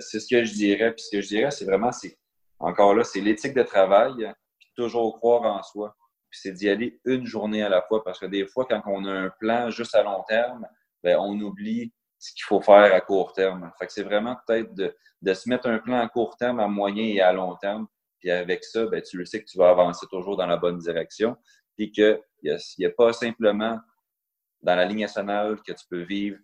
c'est 0.00 0.20
ce 0.20 0.28
que 0.28 0.44
je 0.44 0.52
dirais. 0.52 0.92
Puis 0.92 1.04
ce 1.04 1.16
que 1.16 1.20
je 1.20 1.28
dirais, 1.28 1.50
c'est 1.50 1.64
vraiment, 1.64 1.92
c'est 1.92 2.16
encore 2.58 2.94
là, 2.94 3.04
c'est 3.04 3.20
l'éthique 3.20 3.54
de 3.54 3.62
travail, 3.62 4.14
puis 4.58 4.68
toujours 4.76 5.18
croire 5.18 5.42
en 5.42 5.62
soi 5.62 5.96
puis 6.30 6.38
c'est 6.42 6.52
d'y 6.52 6.68
aller 6.68 7.00
une 7.04 7.26
journée 7.26 7.62
à 7.62 7.68
la 7.68 7.82
fois. 7.82 8.02
Parce 8.04 8.18
que 8.18 8.26
des 8.26 8.46
fois, 8.46 8.64
quand 8.68 8.80
on 8.86 9.04
a 9.04 9.12
un 9.12 9.30
plan 9.40 9.68
juste 9.70 9.94
à 9.94 10.02
long 10.02 10.22
terme, 10.28 10.66
ben, 11.02 11.18
on 11.18 11.38
oublie 11.40 11.92
ce 12.20 12.34
qu'il 12.34 12.44
faut 12.44 12.60
faire 12.60 12.94
à 12.94 13.00
court 13.00 13.32
terme. 13.32 13.72
Fait 13.78 13.86
que 13.86 13.92
c'est 13.92 14.02
vraiment 14.02 14.36
peut-être 14.46 14.74
de, 14.74 14.94
de, 15.22 15.34
se 15.34 15.48
mettre 15.48 15.68
un 15.68 15.78
plan 15.78 15.98
à 15.98 16.08
court 16.08 16.36
terme, 16.36 16.60
à 16.60 16.68
moyen 16.68 17.04
et 17.04 17.20
à 17.20 17.32
long 17.32 17.56
terme. 17.56 17.86
Puis 18.20 18.30
avec 18.30 18.62
ça, 18.62 18.86
ben, 18.86 19.00
tu 19.02 19.16
le 19.16 19.24
sais 19.24 19.40
que 19.40 19.50
tu 19.50 19.56
vas 19.56 19.70
avancer 19.70 20.06
toujours 20.10 20.36
dans 20.36 20.46
la 20.46 20.58
bonne 20.58 20.78
direction. 20.78 21.34
Puis 21.76 21.90
qu'il 21.90 22.20
n'y 22.44 22.50
a, 22.50 22.88
a 22.88 22.90
pas 22.90 23.14
simplement 23.14 23.80
dans 24.60 24.74
la 24.76 24.84
ligne 24.84 25.00
nationale 25.00 25.58
que 25.66 25.72
tu 25.72 25.84
peux 25.88 26.02
vivre 26.02 26.36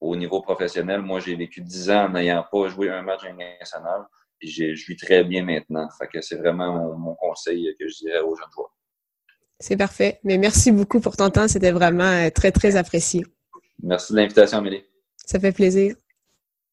au 0.00 0.14
niveau 0.14 0.42
professionnel. 0.42 1.00
Moi, 1.00 1.20
j'ai 1.20 1.34
vécu 1.34 1.62
dix 1.62 1.90
ans 1.90 2.04
en 2.04 2.08
n'ayant 2.10 2.44
pas 2.52 2.68
joué 2.68 2.90
un 2.90 3.00
match 3.00 3.24
en 3.24 3.28
ligne 3.28 3.56
nationale. 3.58 4.04
Puis 4.38 4.50
je 4.50 4.86
vis 4.86 4.96
très 4.96 5.24
bien 5.24 5.42
maintenant. 5.42 5.88
Fait 5.98 6.08
que 6.08 6.20
c'est 6.20 6.36
vraiment 6.36 6.74
mon, 6.74 6.98
mon 6.98 7.14
conseil 7.14 7.74
que 7.80 7.88
je 7.88 7.96
dirais 8.04 8.20
aux 8.20 8.36
jeunes 8.36 8.52
joueurs. 8.52 8.76
C'est 9.58 9.78
parfait. 9.78 10.20
Mais 10.24 10.36
merci 10.36 10.70
beaucoup 10.72 11.00
pour 11.00 11.16
ton 11.16 11.30
temps. 11.30 11.48
C'était 11.48 11.72
vraiment 11.72 12.04
euh, 12.04 12.28
très, 12.28 12.52
très 12.52 12.76
apprécié. 12.76 13.24
Merci 13.82 14.12
de 14.12 14.18
l'invitation, 14.18 14.58
Amélie. 14.58 14.84
Ça 15.26 15.38
fait 15.38 15.52
plaisir. 15.52 15.94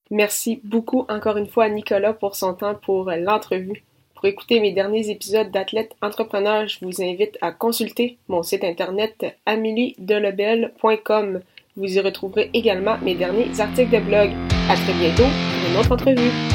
Merci 0.10 0.62
beaucoup 0.64 1.06
encore 1.10 1.36
une 1.38 1.48
fois 1.48 1.66
à 1.66 1.70
Nicolas 1.70 2.14
pour 2.14 2.36
son 2.36 2.54
temps 2.54 2.76
pour 2.76 3.10
euh, 3.10 3.18
l'entrevue. 3.18 3.84
Pour 4.14 4.26
écouter 4.26 4.60
mes 4.62 4.72
derniers 4.72 5.10
épisodes 5.10 5.52
d'Athlète 5.52 5.96
Entrepreneur, 6.02 6.68
je 6.68 6.78
vous 6.86 7.02
invite 7.02 7.38
à 7.42 7.52
consulter 7.52 8.20
mon 8.30 8.44
site 8.44 8.64
internet 8.64 9.26
ameliedelebel.com. 9.46 11.42
Vous 11.76 11.98
y 11.98 12.00
retrouverez 12.00 12.52
également 12.54 13.00
mes 13.00 13.16
derniers 13.16 13.60
articles 13.60 13.92
de 13.92 14.00
blog. 14.00 14.30
À 14.70 14.76
très 14.76 14.94
bientôt 14.94 15.24
pour 15.24 15.70
une 15.72 15.78
autre 15.78 15.92
entrevue. 15.92 16.53